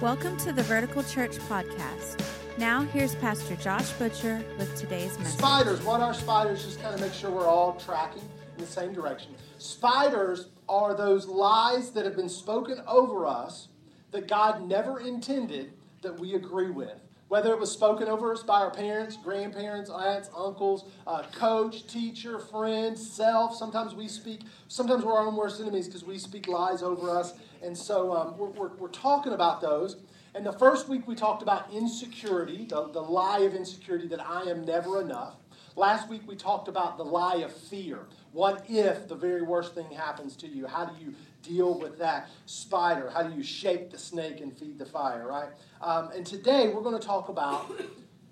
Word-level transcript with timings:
Welcome 0.00 0.36
to 0.38 0.52
the 0.52 0.62
Vertical 0.64 1.04
Church 1.04 1.38
Podcast. 1.48 2.22
Now, 2.58 2.82
here's 2.82 3.14
Pastor 3.14 3.54
Josh 3.56 3.90
Butcher 3.92 4.44
with 4.58 4.74
today's 4.74 5.16
message. 5.18 5.38
Spiders, 5.38 5.82
what 5.82 6.00
are 6.00 6.12
spiders? 6.12 6.64
Just 6.64 6.82
kind 6.82 6.94
of 6.94 7.00
make 7.00 7.12
sure 7.14 7.30
we're 7.30 7.46
all 7.46 7.74
tracking 7.74 8.22
in 8.56 8.64
the 8.64 8.66
same 8.66 8.92
direction. 8.92 9.34
Spiders 9.58 10.48
are 10.68 10.94
those 10.96 11.26
lies 11.26 11.90
that 11.92 12.04
have 12.04 12.16
been 12.16 12.28
spoken 12.28 12.82
over 12.88 13.24
us 13.24 13.68
that 14.10 14.26
God 14.26 14.66
never 14.66 14.98
intended 15.00 15.72
that 16.02 16.18
we 16.18 16.34
agree 16.34 16.70
with. 16.70 16.98
Whether 17.34 17.50
it 17.50 17.58
was 17.58 17.72
spoken 17.72 18.06
over 18.06 18.32
us 18.32 18.44
by 18.44 18.60
our 18.60 18.70
parents, 18.70 19.16
grandparents, 19.16 19.90
aunts, 19.90 20.30
uncles, 20.36 20.84
uh, 21.04 21.24
coach, 21.34 21.84
teacher, 21.88 22.38
friend, 22.38 22.96
self. 22.96 23.56
Sometimes 23.56 23.92
we 23.92 24.06
speak, 24.06 24.42
sometimes 24.68 25.04
we're 25.04 25.14
our 25.14 25.26
own 25.26 25.34
worst 25.34 25.60
enemies 25.60 25.88
because 25.88 26.04
we 26.04 26.16
speak 26.16 26.46
lies 26.46 26.80
over 26.80 27.10
us. 27.10 27.34
And 27.60 27.76
so 27.76 28.12
um, 28.16 28.38
we're, 28.38 28.50
we're, 28.50 28.76
we're 28.76 28.88
talking 28.88 29.32
about 29.32 29.60
those. 29.60 29.96
And 30.36 30.46
the 30.46 30.52
first 30.52 30.88
week 30.88 31.08
we 31.08 31.16
talked 31.16 31.42
about 31.42 31.72
insecurity, 31.72 32.66
the, 32.66 32.88
the 32.92 33.00
lie 33.00 33.40
of 33.40 33.56
insecurity 33.56 34.06
that 34.06 34.24
I 34.24 34.42
am 34.42 34.64
never 34.64 35.00
enough. 35.00 35.34
Last 35.74 36.08
week 36.08 36.22
we 36.28 36.36
talked 36.36 36.68
about 36.68 36.98
the 36.98 37.04
lie 37.04 37.38
of 37.38 37.52
fear. 37.52 38.06
What 38.30 38.64
if 38.68 39.08
the 39.08 39.16
very 39.16 39.42
worst 39.42 39.74
thing 39.74 39.90
happens 39.90 40.36
to 40.36 40.46
you? 40.46 40.68
How 40.68 40.84
do 40.84 41.04
you 41.04 41.12
deal 41.44 41.78
with 41.78 41.98
that 41.98 42.28
spider? 42.46 43.10
How 43.10 43.22
do 43.22 43.36
you 43.36 43.42
shape 43.42 43.90
the 43.90 43.98
snake 43.98 44.40
and 44.40 44.56
feed 44.56 44.78
the 44.78 44.86
fire, 44.86 45.26
right? 45.26 45.48
Um, 45.80 46.10
and 46.14 46.26
today 46.26 46.68
we're 46.68 46.82
going 46.82 46.98
to 46.98 47.06
talk 47.06 47.28
about 47.28 47.70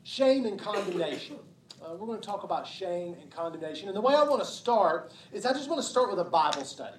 shame 0.03 0.47
and 0.47 0.59
condemnation. 0.59 1.37
Uh, 1.83 1.95
we're 1.97 2.07
going 2.07 2.21
to 2.21 2.27
talk 2.27 2.45
about 2.45 2.67
shame 2.67 3.17
and 3.21 3.31
condemnation. 3.31 3.89
And 3.89 3.97
the 3.97 4.01
way 4.01 4.15
I 4.15 4.23
want 4.23 4.41
to 4.43 4.49
start 4.49 5.13
is 5.33 5.45
I 5.47 5.53
just 5.53 5.69
want 5.69 5.83
to 5.83 5.87
start 5.87 6.11
with 6.11 6.21
a 6.21 6.25
Bible 6.31 6.65
study. 6.65 6.99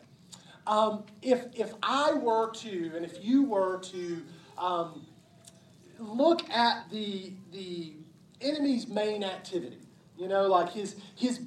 Um, 0.68 1.04
if, 1.22 1.46
if 1.54 1.74
I 1.82 2.14
were 2.14 2.52
to, 2.52 2.92
and 2.96 3.04
if 3.04 3.24
you 3.24 3.44
were 3.44 3.80
to 3.80 4.22
um, 4.58 5.06
look 6.00 6.50
at 6.50 6.90
the, 6.90 7.34
the 7.52 7.94
enemy's 8.42 8.88
main 8.88 9.24
activity, 9.24 9.80
you 10.18 10.28
know, 10.28 10.48
like 10.48 10.72
his, 10.72 10.96
his 11.16 11.42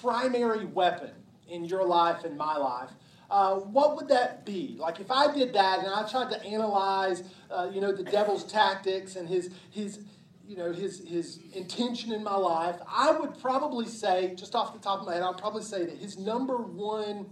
primary 0.00 0.64
weapon 0.64 1.10
in 1.48 1.64
your 1.64 1.84
life 1.84 2.24
and 2.24 2.36
my 2.36 2.56
life, 2.56 2.90
uh, 3.32 3.54
what 3.54 3.96
would 3.96 4.08
that 4.08 4.44
be? 4.44 4.76
Like 4.78 5.00
if 5.00 5.10
I 5.10 5.32
did 5.32 5.54
that 5.54 5.78
and 5.78 5.88
I 5.88 6.06
tried 6.06 6.30
to 6.32 6.44
analyze, 6.44 7.22
uh, 7.50 7.70
you 7.72 7.80
know, 7.80 7.90
the 7.90 8.02
devil's 8.02 8.44
tactics 8.44 9.16
and 9.16 9.26
his 9.26 9.48
his 9.70 10.00
you 10.46 10.54
know 10.54 10.70
his 10.70 11.02
his 11.08 11.40
intention 11.54 12.12
in 12.12 12.22
my 12.22 12.36
life, 12.36 12.76
I 12.86 13.10
would 13.10 13.40
probably 13.40 13.86
say, 13.86 14.34
just 14.36 14.54
off 14.54 14.74
the 14.74 14.80
top 14.80 15.00
of 15.00 15.06
my 15.06 15.14
head, 15.14 15.22
I'd 15.22 15.38
probably 15.38 15.62
say 15.62 15.86
that 15.86 15.96
his 15.96 16.18
number 16.18 16.58
one 16.58 17.24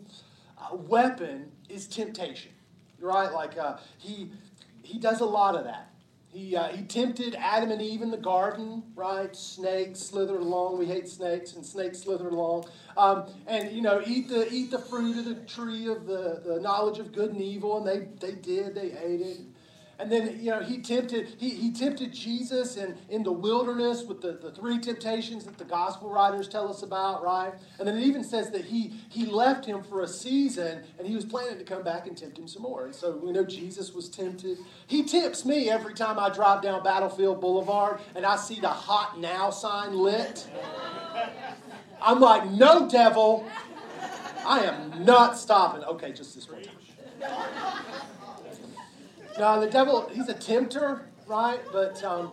uh, 0.56 0.74
weapon 0.74 1.52
is 1.68 1.86
temptation. 1.86 2.52
Right? 2.98 3.30
Like 3.30 3.58
uh, 3.58 3.76
he 3.98 4.30
he 4.82 4.98
does 4.98 5.20
a 5.20 5.26
lot 5.26 5.54
of 5.54 5.64
that. 5.64 5.89
He, 6.32 6.56
uh, 6.56 6.68
he 6.68 6.84
tempted 6.84 7.34
Adam 7.34 7.72
and 7.72 7.82
Eve 7.82 8.02
in 8.02 8.12
the 8.12 8.16
garden, 8.16 8.84
right? 8.94 9.34
Snakes 9.34 9.98
slithered 9.98 10.40
along. 10.40 10.78
We 10.78 10.86
hate 10.86 11.08
snakes, 11.08 11.54
and 11.54 11.66
snakes 11.66 12.00
slithered 12.00 12.32
along. 12.32 12.66
Um, 12.96 13.24
and, 13.48 13.72
you 13.72 13.82
know, 13.82 14.00
eat 14.06 14.28
the, 14.28 14.48
eat 14.52 14.70
the 14.70 14.78
fruit 14.78 15.18
of 15.18 15.24
the 15.24 15.34
tree 15.46 15.88
of 15.88 16.06
the, 16.06 16.40
the 16.44 16.60
knowledge 16.60 17.00
of 17.00 17.12
good 17.12 17.32
and 17.32 17.40
evil. 17.40 17.78
And 17.78 17.86
they, 17.86 18.08
they 18.26 18.36
did, 18.36 18.76
they 18.76 18.92
ate 18.92 19.20
it. 19.20 19.40
And 20.00 20.10
then, 20.10 20.38
you 20.40 20.50
know, 20.50 20.62
he 20.62 20.78
tempted, 20.78 21.28
he, 21.36 21.50
he 21.50 21.70
tempted 21.70 22.14
Jesus 22.14 22.78
in, 22.78 22.96
in 23.10 23.22
the 23.22 23.32
wilderness 23.32 24.02
with 24.02 24.22
the, 24.22 24.32
the 24.32 24.50
three 24.50 24.78
temptations 24.78 25.44
that 25.44 25.58
the 25.58 25.64
gospel 25.64 26.08
writers 26.08 26.48
tell 26.48 26.70
us 26.70 26.82
about, 26.82 27.22
right? 27.22 27.52
And 27.78 27.86
then 27.86 27.98
it 27.98 28.04
even 28.04 28.24
says 28.24 28.50
that 28.52 28.64
he, 28.64 28.94
he 29.10 29.26
left 29.26 29.66
him 29.66 29.82
for 29.82 30.00
a 30.00 30.08
season 30.08 30.84
and 30.98 31.06
he 31.06 31.14
was 31.14 31.26
planning 31.26 31.58
to 31.58 31.64
come 31.64 31.82
back 31.82 32.06
and 32.06 32.16
tempt 32.16 32.38
him 32.38 32.48
some 32.48 32.62
more. 32.62 32.86
And 32.86 32.94
so 32.94 33.14
we 33.14 33.30
know 33.30 33.44
Jesus 33.44 33.92
was 33.92 34.08
tempted. 34.08 34.56
He 34.86 35.02
tempts 35.02 35.44
me 35.44 35.68
every 35.68 35.92
time 35.92 36.18
I 36.18 36.30
drive 36.30 36.62
down 36.62 36.82
Battlefield 36.82 37.38
Boulevard 37.38 38.00
and 38.14 38.24
I 38.24 38.36
see 38.36 38.58
the 38.58 38.68
hot 38.68 39.20
now 39.20 39.50
sign 39.50 39.92
lit. 39.98 40.48
I'm 42.00 42.20
like, 42.20 42.50
no, 42.50 42.88
devil, 42.88 43.46
I 44.46 44.60
am 44.60 45.04
not 45.04 45.36
stopping. 45.36 45.84
Okay, 45.84 46.12
just 46.12 46.34
this 46.34 46.48
one 46.48 46.62
time. 46.62 48.16
No, 49.40 49.58
the 49.58 49.70
devil, 49.70 50.06
he's 50.12 50.28
a 50.28 50.34
tempter, 50.34 51.00
right? 51.26 51.60
But, 51.72 52.04
um, 52.04 52.32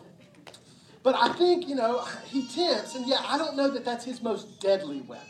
but 1.03 1.16
I 1.16 1.29
think, 1.29 1.69
you 1.69 1.75
know, 1.75 2.03
he 2.25 2.45
tempts, 2.45 2.95
and 2.95 3.07
yeah, 3.07 3.23
I 3.25 3.38
don't 3.38 3.56
know 3.56 3.69
that 3.69 3.85
that's 3.85 4.03
his 4.03 4.22
most 4.22 4.59
deadly 4.59 5.00
weapon. 5.00 5.25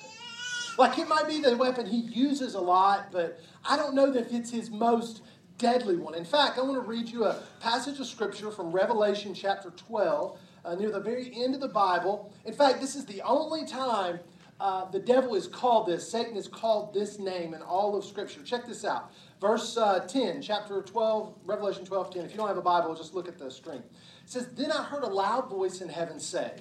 Like, 0.80 0.98
it 0.98 1.08
might 1.08 1.28
be 1.28 1.40
the 1.40 1.56
weapon 1.56 1.86
he 1.86 2.00
uses 2.00 2.56
a 2.56 2.60
lot, 2.60 3.12
but 3.12 3.40
I 3.64 3.78
don't 3.78 3.94
know 3.94 4.10
that 4.12 4.32
it's 4.32 4.50
his 4.50 4.72
most 4.72 5.22
deadly 5.60 5.98
one. 5.98 6.16
In 6.16 6.26
fact, 6.26 6.58
I 6.58 6.62
want 6.62 6.78
to 6.78 6.82
read 6.82 7.10
you 7.10 7.26
a 7.26 7.44
passage 7.60 8.00
of 8.00 8.08
scripture 8.08 8.50
from 8.50 8.72
Revelation 8.72 9.36
chapter 9.36 9.70
12, 9.70 10.40
uh, 10.66 10.74
near 10.74 10.90
the 10.90 11.00
very 11.00 11.32
end 11.36 11.54
of 11.54 11.62
the 11.62 11.68
Bible. 11.68 12.34
In 12.46 12.54
fact, 12.54 12.82
this 12.82 12.96
is 12.96 13.06
the 13.06 13.22
only 13.22 13.68
time 13.68 14.20
uh, 14.60 14.90
the 14.90 15.00
devil 15.00 15.36
is 15.36 15.46
called 15.48 15.86
this, 15.86 16.12
Satan 16.12 16.36
is 16.36 16.48
called 16.48 16.92
this 16.92 17.20
name 17.20 17.54
in 17.54 17.62
all 17.62 17.96
of 17.96 18.04
Scripture. 18.04 18.42
Check 18.42 18.66
this 18.66 18.84
out. 18.84 19.12
Verse 19.40 19.78
uh, 19.78 20.00
10, 20.00 20.42
chapter 20.42 20.82
12, 20.82 21.36
Revelation 21.46 21.86
12, 21.86 22.14
10. 22.14 22.26
If 22.26 22.32
you 22.32 22.38
don't 22.38 22.48
have 22.48 22.58
a 22.58 22.62
Bible, 22.62 22.96
just 22.96 23.14
look 23.14 23.28
at 23.28 23.38
the 23.38 23.52
screen. 23.52 23.84
It 24.24 24.30
says, 24.32 24.48
Then 24.56 24.72
I 24.72 24.84
heard 24.84 25.04
a 25.04 25.08
loud 25.08 25.50
voice 25.50 25.82
in 25.82 25.90
heaven 25.90 26.20
say, 26.20 26.54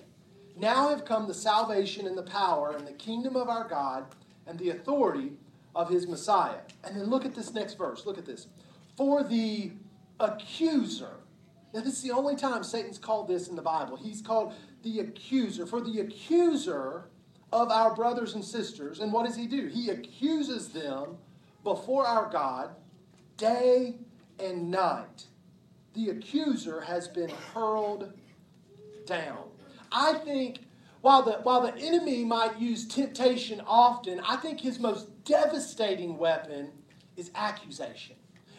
Now 0.57 0.91
have 0.91 1.07
come 1.07 1.27
the 1.27 1.35
salvation 1.35 2.07
and 2.07 2.19
the 2.19 2.23
power 2.23 2.75
and 2.77 2.87
the 2.87 2.93
kingdom 2.93 3.35
of 3.35 3.49
our 3.49 3.67
God 3.67 4.05
and 4.47 4.59
the 4.59 4.71
authority 4.71 5.33
of 5.75 5.89
his 5.89 6.07
Messiah. 6.07 6.59
And 6.85 6.97
then 6.97 7.07
look 7.07 7.25
at 7.25 7.35
this 7.35 7.55
next 7.55 7.79
verse. 7.79 8.05
Look 8.05 8.19
at 8.19 8.27
this. 8.27 8.47
For 8.97 9.23
the 9.23 9.73
accuser. 10.21 11.17
Now, 11.73 11.81
this 11.81 11.95
is 11.95 12.03
the 12.03 12.13
only 12.13 12.37
time 12.37 12.63
Satan's 12.63 12.99
called 12.99 13.29
this 13.29 13.49
in 13.49 13.57
the 13.57 13.63
Bible. 13.63 13.97
He's 13.97 14.21
called 14.21 14.55
the 14.83 15.01
accuser. 15.01 15.67
For 15.67 15.81
the 15.81 16.01
accuser 16.01 17.05
of 17.53 17.71
our 17.71 17.95
brothers 17.95 18.35
and 18.35 18.45
sisters. 18.45 19.01
And 19.01 19.13
what 19.13 19.27
does 19.27 19.37
he 19.37 19.47
do? 19.47 19.67
He 19.67 19.91
accuses 19.91 20.69
them 20.69 21.17
before 21.67 22.07
our 22.07 22.31
God 22.31 22.71
day 23.37 23.97
and 24.39 24.71
night. 24.71 25.27
The 25.95 26.11
accuser 26.11 26.81
has 26.83 27.09
been 27.09 27.29
hurled 27.53 28.13
down. 29.05 29.49
I 29.91 30.15
think 30.15 30.61
while 31.01 31.23
the, 31.23 31.33
while 31.43 31.63
the 31.63 31.77
enemy 31.77 32.25
might 32.25 32.61
use 32.61 32.87
temptation 32.87 33.61
often, 33.67 34.21
I 34.21 34.37
think 34.37 34.61
his 34.61 34.79
most 34.79 35.25
devastating 35.25 36.19
weapon 36.19 36.71
is 37.17 37.33
accusation. 37.35 38.15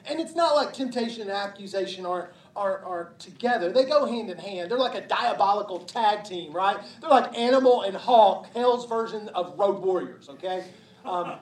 And 0.06 0.20
it's 0.20 0.36
not 0.36 0.58
like 0.58 0.74
temptation 0.74 1.22
and 1.22 1.32
accusation 1.32 2.06
aren't, 2.06 2.32
are, 2.58 2.84
are 2.84 3.14
together. 3.20 3.72
They 3.72 3.86
go 3.86 4.06
hand 4.06 4.30
in 4.30 4.38
hand. 4.38 4.70
They're 4.70 4.78
like 4.78 4.96
a 4.96 5.08
diabolical 5.08 5.80
tag 5.80 6.26
team, 6.26 6.52
right? 6.52 6.78
They're 7.00 7.10
like 7.10 7.38
Animal 7.38 7.84
and 7.84 7.96
Hawk, 7.96 8.48
Hell's 8.54 8.86
version 8.86 9.30
of 9.30 9.58
Road 9.58 9.82
Warriors, 9.82 10.28
okay? 10.28 10.66
Um, 11.08 11.34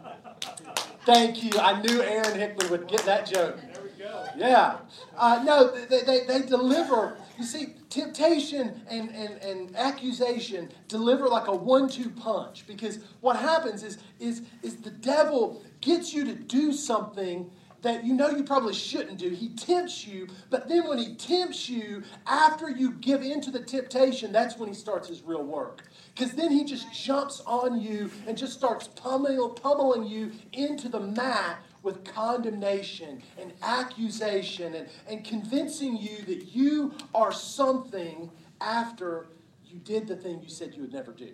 thank 1.05 1.43
you. 1.43 1.51
I 1.59 1.81
knew 1.81 2.01
Aaron 2.01 2.37
Hickman 2.37 2.69
would 2.69 2.87
get 2.87 3.01
that 3.05 3.25
joke. 3.25 3.57
There 3.57 3.83
we 3.83 4.03
go. 4.03 4.25
Yeah. 4.37 4.77
Uh, 5.17 5.41
no, 5.43 5.71
they, 5.87 6.01
they, 6.01 6.25
they 6.25 6.41
deliver. 6.45 7.17
You 7.37 7.43
see, 7.43 7.73
temptation 7.89 8.81
and, 8.89 9.09
and, 9.09 9.41
and 9.41 9.75
accusation 9.75 10.69
deliver 10.87 11.27
like 11.27 11.47
a 11.47 11.55
one 11.55 11.89
two 11.89 12.09
punch 12.09 12.65
because 12.67 12.99
what 13.21 13.35
happens 13.35 13.83
is, 13.83 13.97
is, 14.19 14.43
is 14.61 14.77
the 14.77 14.91
devil 14.91 15.61
gets 15.81 16.13
you 16.13 16.25
to 16.25 16.33
do 16.33 16.71
something 16.71 17.49
that 17.81 18.03
you 18.03 18.13
know 18.13 18.29
you 18.29 18.43
probably 18.43 18.73
shouldn't 18.73 19.17
do. 19.17 19.29
He 19.29 19.49
tempts 19.49 20.07
you, 20.07 20.27
but 20.49 20.67
then 20.67 20.87
when 20.87 20.97
he 20.97 21.15
tempts 21.15 21.69
you, 21.69 22.03
after 22.25 22.69
you 22.69 22.93
give 22.93 23.21
in 23.21 23.41
to 23.41 23.51
the 23.51 23.59
temptation, 23.59 24.31
that's 24.31 24.57
when 24.57 24.69
he 24.69 24.75
starts 24.75 25.07
his 25.07 25.21
real 25.21 25.43
work. 25.43 25.83
Because 26.13 26.33
then 26.33 26.51
he 26.51 26.63
just 26.63 26.91
jumps 26.93 27.41
on 27.45 27.79
you 27.79 28.09
and 28.27 28.37
just 28.37 28.53
starts 28.53 28.87
pummeling, 28.87 29.55
pummeling 29.55 30.05
you 30.05 30.31
into 30.53 30.89
the 30.89 30.99
mat 30.99 31.59
with 31.83 32.03
condemnation 32.03 33.21
and 33.39 33.53
accusation 33.61 34.73
and, 34.73 34.89
and 35.07 35.23
convincing 35.23 35.95
you 35.95 36.17
that 36.23 36.55
you 36.55 36.93
are 37.13 37.31
something 37.31 38.31
after 38.59 39.27
you 39.65 39.77
did 39.79 40.07
the 40.07 40.15
thing 40.15 40.41
you 40.41 40.49
said 40.49 40.73
you 40.73 40.81
would 40.81 40.93
never 40.93 41.11
do. 41.11 41.31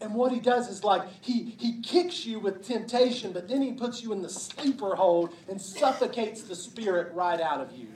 And 0.00 0.14
what 0.14 0.30
he 0.30 0.40
does 0.40 0.68
is 0.68 0.84
like 0.84 1.02
he, 1.22 1.56
he 1.58 1.80
kicks 1.80 2.26
you 2.26 2.38
with 2.38 2.66
temptation, 2.66 3.32
but 3.32 3.48
then 3.48 3.62
he 3.62 3.72
puts 3.72 4.02
you 4.02 4.12
in 4.12 4.20
the 4.20 4.28
sleeper 4.28 4.94
hold 4.94 5.34
and 5.48 5.60
suffocates 5.60 6.42
the 6.42 6.54
spirit 6.54 7.12
right 7.14 7.40
out 7.40 7.60
of 7.60 7.72
you 7.72 7.88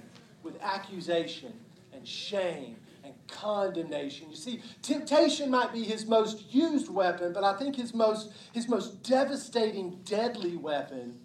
with 0.42 0.60
accusation 0.62 1.52
and 1.92 2.06
shame 2.08 2.76
and 3.04 3.12
condemnation. 3.28 4.30
You 4.30 4.36
see, 4.36 4.62
temptation 4.80 5.50
might 5.50 5.72
be 5.72 5.84
his 5.84 6.06
most 6.06 6.52
used 6.52 6.88
weapon, 6.88 7.34
but 7.34 7.44
I 7.44 7.56
think 7.56 7.76
his 7.76 7.92
most, 7.92 8.32
his 8.52 8.66
most 8.66 9.02
devastating, 9.02 10.00
deadly 10.04 10.56
weapon 10.56 11.18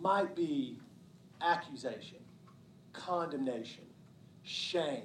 might 0.00 0.34
be 0.34 0.78
accusation, 1.42 2.18
condemnation, 2.94 3.84
shame. 4.44 5.02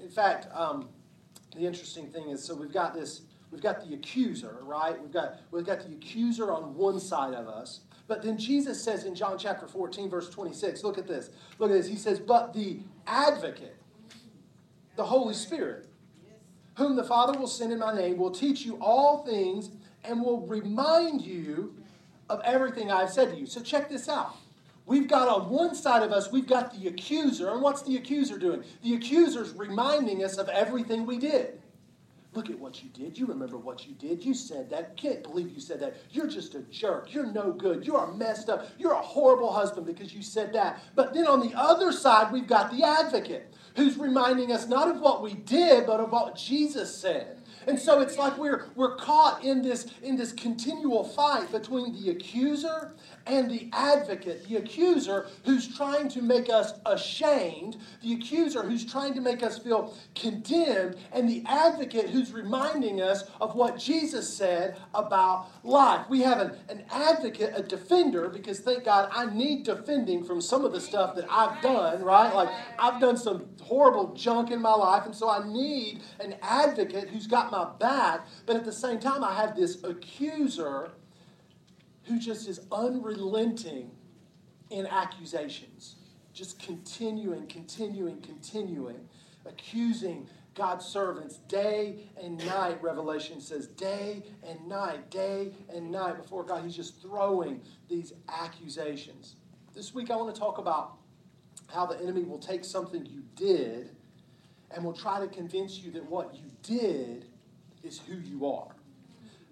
In 0.00 0.08
fact, 0.08 0.48
um, 0.52 0.88
the 1.54 1.64
interesting 1.64 2.08
thing 2.08 2.30
is 2.30 2.42
so 2.42 2.54
we've 2.54 2.72
got 2.72 2.94
this 2.94 3.22
we've 3.52 3.60
got 3.62 3.86
the 3.86 3.94
accuser, 3.94 4.58
right? 4.62 5.00
We've 5.00 5.12
got 5.12 5.40
we've 5.52 5.66
got 5.66 5.80
the 5.86 5.92
accuser 5.94 6.50
on 6.50 6.74
one 6.74 6.98
side 6.98 7.34
of 7.34 7.46
us. 7.46 7.80
But 8.08 8.22
then 8.22 8.36
Jesus 8.36 8.82
says 8.82 9.04
in 9.04 9.14
John 9.14 9.38
chapter 9.38 9.66
14, 9.66 10.10
verse 10.10 10.28
26, 10.28 10.82
look 10.82 10.98
at 10.98 11.06
this. 11.06 11.30
Look 11.58 11.70
at 11.70 11.76
this. 11.76 11.88
He 11.88 11.96
says, 11.96 12.18
But 12.18 12.52
the 12.52 12.80
advocate, 13.06 13.76
the 14.96 15.04
Holy 15.04 15.34
Spirit, 15.34 15.86
whom 16.76 16.96
the 16.96 17.04
Father 17.04 17.38
will 17.38 17.46
send 17.46 17.72
in 17.72 17.78
my 17.78 17.94
name, 17.94 18.16
will 18.16 18.30
teach 18.30 18.62
you 18.66 18.76
all 18.80 19.24
things 19.24 19.70
and 20.04 20.20
will 20.20 20.40
remind 20.46 21.22
you 21.22 21.74
of 22.28 22.40
everything 22.44 22.90
I've 22.90 23.10
said 23.10 23.30
to 23.30 23.36
you. 23.36 23.46
So 23.46 23.60
check 23.60 23.88
this 23.88 24.08
out. 24.08 24.34
We've 24.84 25.06
got 25.06 25.28
on 25.28 25.48
one 25.48 25.76
side 25.76 26.02
of 26.02 26.10
us, 26.10 26.32
we've 26.32 26.46
got 26.46 26.74
the 26.74 26.88
accuser. 26.88 27.50
And 27.50 27.62
what's 27.62 27.82
the 27.82 27.96
accuser 27.96 28.36
doing? 28.36 28.64
The 28.82 28.94
accuser's 28.94 29.52
reminding 29.52 30.24
us 30.24 30.38
of 30.38 30.48
everything 30.48 31.06
we 31.06 31.18
did. 31.18 31.61
Look 32.34 32.48
at 32.48 32.58
what 32.58 32.82
you 32.82 32.88
did. 32.90 33.18
You 33.18 33.26
remember 33.26 33.58
what 33.58 33.86
you 33.86 33.94
did. 33.94 34.24
You 34.24 34.32
said 34.32 34.70
that. 34.70 34.96
Can't 34.96 35.22
believe 35.22 35.50
you 35.50 35.60
said 35.60 35.80
that. 35.80 35.96
You're 36.10 36.26
just 36.28 36.54
a 36.54 36.60
jerk. 36.62 37.12
You're 37.12 37.30
no 37.30 37.52
good. 37.52 37.86
You 37.86 37.96
are 37.96 38.10
messed 38.12 38.48
up. 38.48 38.68
You're 38.78 38.92
a 38.92 39.02
horrible 39.02 39.52
husband 39.52 39.84
because 39.86 40.14
you 40.14 40.22
said 40.22 40.52
that. 40.54 40.82
But 40.94 41.12
then 41.12 41.26
on 41.26 41.40
the 41.40 41.54
other 41.54 41.92
side, 41.92 42.32
we've 42.32 42.46
got 42.46 42.70
the 42.70 42.84
advocate 42.84 43.52
who's 43.76 43.98
reminding 43.98 44.50
us 44.50 44.66
not 44.66 44.88
of 44.88 45.00
what 45.00 45.22
we 45.22 45.34
did, 45.34 45.86
but 45.86 46.00
of 46.00 46.10
what 46.10 46.36
Jesus 46.36 46.94
said. 46.94 47.41
And 47.66 47.78
so 47.78 48.00
it's 48.00 48.18
like 48.18 48.36
we're, 48.38 48.66
we're 48.74 48.96
caught 48.96 49.44
in 49.44 49.62
this, 49.62 49.86
in 50.02 50.16
this 50.16 50.32
continual 50.32 51.04
fight 51.04 51.50
between 51.52 51.92
the 51.92 52.10
accuser 52.10 52.92
and 53.26 53.50
the 53.50 53.70
advocate, 53.72 54.48
the 54.48 54.56
accuser 54.56 55.28
who's 55.44 55.74
trying 55.76 56.08
to 56.08 56.22
make 56.22 56.50
us 56.50 56.74
ashamed, 56.86 57.76
the 58.02 58.14
accuser 58.14 58.62
who's 58.62 58.84
trying 58.84 59.14
to 59.14 59.20
make 59.20 59.42
us 59.42 59.58
feel 59.58 59.94
condemned, 60.14 60.96
and 61.12 61.28
the 61.28 61.44
advocate 61.46 62.10
who's 62.10 62.32
reminding 62.32 63.00
us 63.00 63.24
of 63.40 63.54
what 63.54 63.78
Jesus 63.78 64.32
said 64.32 64.76
about 64.94 65.46
life. 65.64 66.06
We 66.08 66.20
have 66.22 66.40
an, 66.40 66.52
an 66.68 66.84
advocate, 66.90 67.52
a 67.54 67.62
defender, 67.62 68.28
because 68.28 68.60
thank 68.60 68.84
God 68.84 69.08
I 69.12 69.32
need 69.32 69.64
defending 69.64 70.24
from 70.24 70.40
some 70.40 70.64
of 70.64 70.72
the 70.72 70.80
stuff 70.80 71.14
that 71.16 71.26
I've 71.30 71.62
done, 71.62 72.02
right? 72.02 72.34
Like 72.34 72.48
I've 72.78 73.00
done 73.00 73.16
some 73.16 73.48
horrible 73.60 74.14
junk 74.14 74.50
in 74.50 74.60
my 74.60 74.74
life, 74.74 75.06
and 75.06 75.14
so 75.14 75.30
I 75.30 75.46
need 75.46 76.02
an 76.18 76.34
advocate 76.42 77.08
who's 77.08 77.26
got 77.26 77.51
my 77.52 77.68
back, 77.78 78.26
but 78.46 78.56
at 78.56 78.64
the 78.64 78.72
same 78.72 78.98
time, 78.98 79.22
I 79.22 79.34
have 79.34 79.54
this 79.54 79.84
accuser 79.84 80.90
who 82.04 82.18
just 82.18 82.48
is 82.48 82.60
unrelenting 82.72 83.92
in 84.70 84.86
accusations, 84.86 85.96
just 86.32 86.60
continuing, 86.60 87.46
continuing, 87.46 88.20
continuing, 88.22 89.08
accusing 89.46 90.28
God's 90.54 90.84
servants 90.84 91.36
day 91.48 92.10
and 92.22 92.44
night, 92.46 92.82
Revelation 92.82 93.40
says, 93.40 93.68
day 93.68 94.22
and 94.46 94.66
night, 94.66 95.10
day 95.10 95.52
and 95.72 95.90
night 95.90 96.16
before 96.20 96.44
God. 96.44 96.64
He's 96.64 96.76
just 96.76 97.00
throwing 97.00 97.60
these 97.88 98.12
accusations. 98.28 99.36
This 99.74 99.94
week, 99.94 100.10
I 100.10 100.16
want 100.16 100.34
to 100.34 100.38
talk 100.38 100.58
about 100.58 100.96
how 101.68 101.86
the 101.86 101.98
enemy 102.00 102.24
will 102.24 102.38
take 102.38 102.64
something 102.64 103.06
you 103.06 103.22
did 103.34 103.90
and 104.70 104.84
will 104.84 104.92
try 104.92 105.20
to 105.20 105.26
convince 105.26 105.78
you 105.78 105.90
that 105.92 106.04
what 106.04 106.34
you 106.34 106.50
did 106.62 107.26
is 107.82 108.00
who 108.06 108.16
you 108.16 108.46
are. 108.46 108.74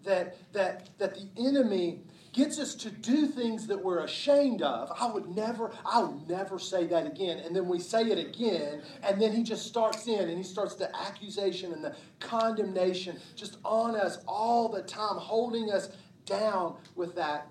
That, 0.04 0.36
that, 0.52 0.88
that 0.98 1.14
the 1.14 1.28
enemy 1.36 2.00
gets 2.32 2.58
us 2.58 2.74
to 2.76 2.90
do 2.90 3.26
things 3.26 3.66
that 3.66 3.82
we're 3.82 4.04
ashamed 4.04 4.62
of. 4.62 4.92
I 4.98 5.10
would 5.10 5.28
never, 5.34 5.72
I 5.84 6.02
would 6.02 6.28
never 6.28 6.58
say 6.58 6.86
that 6.86 7.06
again. 7.06 7.38
And 7.38 7.54
then 7.54 7.68
we 7.68 7.80
say 7.80 8.02
it 8.02 8.18
again, 8.18 8.82
and 9.02 9.20
then 9.20 9.32
he 9.32 9.42
just 9.42 9.66
starts 9.66 10.06
in 10.06 10.28
and 10.28 10.38
he 10.38 10.44
starts 10.44 10.74
the 10.74 10.94
accusation 10.96 11.72
and 11.72 11.84
the 11.84 11.94
condemnation 12.20 13.18
just 13.34 13.58
on 13.64 13.96
us 13.96 14.18
all 14.26 14.68
the 14.68 14.82
time, 14.82 15.16
holding 15.16 15.72
us 15.72 15.90
down 16.24 16.76
with 16.94 17.14
that 17.16 17.48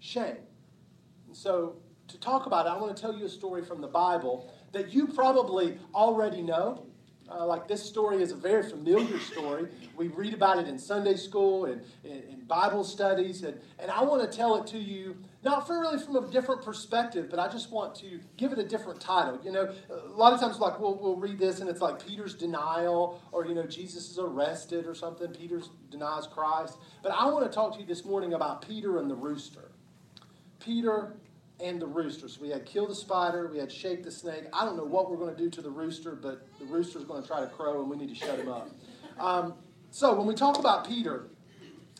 shame. 0.00 0.38
And 1.26 1.36
so, 1.36 1.76
to 2.08 2.18
talk 2.18 2.46
about 2.46 2.66
it, 2.66 2.70
I 2.70 2.76
want 2.76 2.94
to 2.94 3.00
tell 3.00 3.14
you 3.14 3.24
a 3.24 3.28
story 3.30 3.64
from 3.64 3.80
the 3.80 3.88
Bible 3.88 4.52
that 4.72 4.92
you 4.92 5.06
probably 5.08 5.78
already 5.94 6.42
know. 6.42 6.86
Uh, 7.34 7.44
like 7.44 7.66
this 7.66 7.82
story 7.82 8.22
is 8.22 8.30
a 8.30 8.36
very 8.36 8.62
familiar 8.62 9.18
story. 9.18 9.68
We 9.96 10.08
read 10.08 10.34
about 10.34 10.58
it 10.58 10.68
in 10.68 10.78
Sunday 10.78 11.16
school 11.16 11.64
and 11.64 11.80
in 12.04 12.44
Bible 12.46 12.84
studies, 12.84 13.42
and, 13.42 13.58
and 13.78 13.90
I 13.90 14.02
want 14.04 14.30
to 14.30 14.36
tell 14.36 14.56
it 14.56 14.66
to 14.68 14.78
you 14.78 15.16
not 15.42 15.66
for 15.66 15.78
really 15.80 15.98
from 15.98 16.16
a 16.16 16.30
different 16.30 16.62
perspective, 16.62 17.28
but 17.28 17.38
I 17.38 17.48
just 17.48 17.70
want 17.70 17.94
to 17.96 18.20
give 18.36 18.52
it 18.52 18.58
a 18.58 18.64
different 18.64 19.00
title. 19.00 19.38
You 19.44 19.52
know, 19.52 19.72
a 19.90 20.16
lot 20.16 20.32
of 20.32 20.40
times, 20.40 20.58
like 20.58 20.78
we'll, 20.78 20.94
we'll 20.94 21.16
read 21.16 21.38
this 21.38 21.60
and 21.60 21.68
it's 21.68 21.80
like 21.80 22.04
Peter's 22.04 22.34
denial, 22.34 23.20
or 23.32 23.46
you 23.46 23.54
know, 23.54 23.66
Jesus 23.66 24.10
is 24.10 24.18
arrested 24.18 24.86
or 24.86 24.94
something. 24.94 25.28
Peter 25.28 25.60
denies 25.90 26.26
Christ. 26.26 26.78
But 27.02 27.12
I 27.12 27.26
want 27.26 27.44
to 27.44 27.54
talk 27.54 27.74
to 27.74 27.80
you 27.80 27.86
this 27.86 28.04
morning 28.04 28.32
about 28.32 28.66
Peter 28.66 28.98
and 28.98 29.10
the 29.10 29.14
rooster. 29.14 29.72
Peter 30.60 31.14
and 31.60 31.80
the 31.80 31.86
rooster. 31.86 32.28
So 32.28 32.40
we 32.42 32.48
had 32.50 32.64
kill 32.66 32.86
the 32.86 32.94
spider, 32.94 33.48
we 33.48 33.58
had 33.58 33.70
shake 33.70 34.02
the 34.02 34.10
snake. 34.10 34.44
I 34.52 34.64
don't 34.64 34.76
know 34.76 34.84
what 34.84 35.10
we're 35.10 35.16
going 35.16 35.34
to 35.34 35.40
do 35.40 35.48
to 35.50 35.62
the 35.62 35.70
rooster, 35.70 36.14
but 36.14 36.46
the 36.58 36.64
rooster 36.64 36.98
is 36.98 37.04
going 37.04 37.22
to 37.22 37.28
try 37.28 37.40
to 37.40 37.46
crow, 37.46 37.80
and 37.80 37.90
we 37.90 37.96
need 37.96 38.08
to 38.08 38.14
shut 38.14 38.38
him 38.38 38.48
up. 38.48 38.70
Um, 39.18 39.54
so 39.90 40.14
when 40.14 40.26
we 40.26 40.34
talk 40.34 40.58
about 40.58 40.86
Peter, 40.86 41.26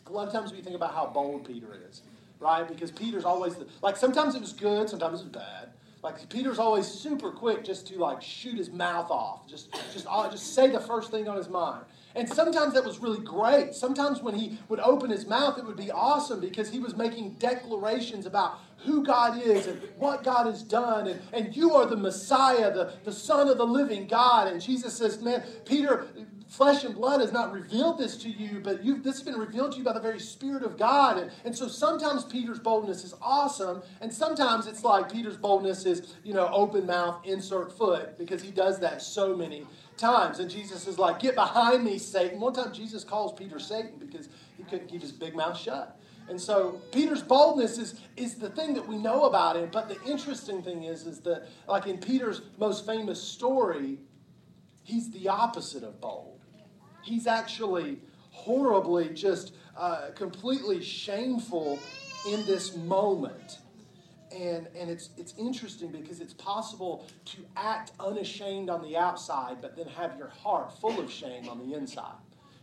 a 0.07 0.11
lot 0.11 0.27
of 0.27 0.33
times 0.33 0.51
we 0.51 0.61
think 0.61 0.75
about 0.75 0.93
how 0.93 1.07
bold 1.07 1.47
Peter 1.47 1.67
is, 1.89 2.01
right? 2.39 2.67
Because 2.67 2.91
Peter's 2.91 3.23
always 3.25 3.55
the, 3.55 3.67
like 3.81 3.97
sometimes 3.97 4.35
it 4.35 4.41
was 4.41 4.53
good, 4.53 4.89
sometimes 4.89 5.21
it 5.21 5.25
was 5.25 5.33
bad. 5.33 5.69
Like 6.03 6.29
Peter's 6.29 6.59
always 6.59 6.85
super 6.85 7.31
quick 7.31 7.63
just 7.63 7.87
to 7.87 7.97
like 7.97 8.21
shoot 8.21 8.57
his 8.57 8.69
mouth 8.69 9.09
off, 9.09 9.47
just 9.47 9.73
just 9.93 10.05
uh, 10.07 10.29
just 10.29 10.53
say 10.53 10.69
the 10.69 10.79
first 10.79 11.09
thing 11.09 11.27
on 11.27 11.35
his 11.35 11.49
mind. 11.49 11.85
And 12.15 12.29
sometimes 12.29 12.73
that 12.73 12.85
was 12.85 12.99
really 12.99 13.19
great. 13.19 13.73
Sometimes 13.73 14.21
when 14.21 14.35
he 14.35 14.57
would 14.69 14.79
open 14.79 15.09
his 15.09 15.27
mouth, 15.27 15.57
it 15.57 15.65
would 15.65 15.75
be 15.75 15.91
awesome 15.91 16.39
because 16.39 16.69
he 16.69 16.79
was 16.79 16.95
making 16.95 17.33
declarations 17.33 18.25
about 18.25 18.59
who 18.77 19.03
God 19.03 19.41
is 19.41 19.67
and 19.67 19.81
what 19.97 20.23
God 20.23 20.45
has 20.45 20.63
done. 20.63 21.07
And, 21.07 21.21
and 21.33 21.55
you 21.55 21.73
are 21.73 21.85
the 21.85 21.97
Messiah, 21.97 22.73
the, 22.73 22.93
the 23.03 23.11
Son 23.11 23.49
of 23.49 23.57
the 23.57 23.65
living 23.65 24.07
God. 24.07 24.47
And 24.47 24.61
Jesus 24.61 24.95
says, 24.95 25.21
Man, 25.21 25.43
Peter, 25.65 26.07
flesh 26.47 26.83
and 26.83 26.95
blood 26.95 27.19
has 27.19 27.31
not 27.31 27.51
revealed 27.51 27.97
this 27.97 28.17
to 28.17 28.29
you, 28.29 28.61
but 28.63 28.83
you 28.83 29.01
this 29.01 29.15
has 29.15 29.23
been 29.23 29.35
revealed 29.35 29.73
to 29.73 29.79
you 29.79 29.83
by 29.83 29.93
the 29.93 29.99
very 29.99 30.19
Spirit 30.19 30.63
of 30.63 30.77
God. 30.77 31.17
And, 31.17 31.31
and 31.43 31.55
so 31.55 31.67
sometimes 31.67 32.23
Peter's 32.23 32.59
boldness 32.59 33.03
is 33.03 33.13
awesome, 33.21 33.81
and 34.01 34.13
sometimes 34.13 34.67
it's 34.67 34.83
like 34.83 35.11
Peter's 35.11 35.37
boldness 35.37 35.85
is, 35.85 36.15
you 36.23 36.33
know, 36.33 36.47
open 36.51 36.85
mouth, 36.85 37.21
insert 37.25 37.75
foot, 37.77 38.17
because 38.17 38.41
he 38.41 38.51
does 38.51 38.79
that 38.79 39.01
so 39.01 39.35
many 39.35 39.65
times. 39.97 40.39
And 40.39 40.49
Jesus 40.49 40.87
is 40.87 40.99
like, 40.99 41.19
Get 41.19 41.35
behind 41.35 41.83
me, 41.83 41.97
Satan. 41.97 42.39
One 42.39 42.53
time 42.53 42.73
Jesus 42.73 43.03
calls 43.03 43.33
Peter 43.33 43.59
Satan 43.59 43.93
because 43.99 44.29
he 44.57 44.63
couldn't 44.63 44.87
keep 44.87 45.01
his 45.01 45.11
big 45.11 45.35
mouth 45.35 45.57
shut. 45.57 45.99
And 46.27 46.41
so 46.41 46.81
Peter's 46.91 47.21
boldness 47.21 47.77
is, 47.77 47.99
is 48.17 48.35
the 48.35 48.49
thing 48.49 48.73
that 48.73 48.87
we 48.87 48.97
know 48.97 49.25
about 49.25 49.57
him. 49.57 49.69
But 49.71 49.87
the 49.87 50.01
interesting 50.09 50.63
thing 50.63 50.83
is, 50.83 51.05
is 51.05 51.19
that, 51.19 51.47
like 51.67 51.85
in 51.85 51.99
Peter's 51.99 52.41
most 52.57 52.85
famous 52.85 53.21
story, 53.21 53.99
he's 54.83 55.11
the 55.11 55.27
opposite 55.27 55.83
of 55.83 56.01
bold. 56.01 56.39
He's 57.03 57.27
actually 57.27 57.99
horribly, 58.31 59.09
just 59.09 59.53
uh, 59.77 60.09
completely 60.15 60.81
shameful 60.81 61.79
in 62.27 62.43
this 62.45 62.75
moment. 62.75 63.59
And, 64.35 64.67
and 64.77 64.89
it's, 64.89 65.11
it's 65.17 65.33
interesting 65.37 65.91
because 65.91 66.19
it's 66.19 66.33
possible 66.33 67.07
to 67.25 67.37
act 67.55 67.93
unashamed 67.99 68.69
on 68.69 68.81
the 68.81 68.97
outside, 68.97 69.61
but 69.61 69.77
then 69.77 69.87
have 69.87 70.17
your 70.17 70.27
heart 70.27 70.77
full 70.79 70.99
of 70.99 71.09
shame 71.09 71.47
on 71.47 71.59
the 71.59 71.75
inside. 71.75 72.15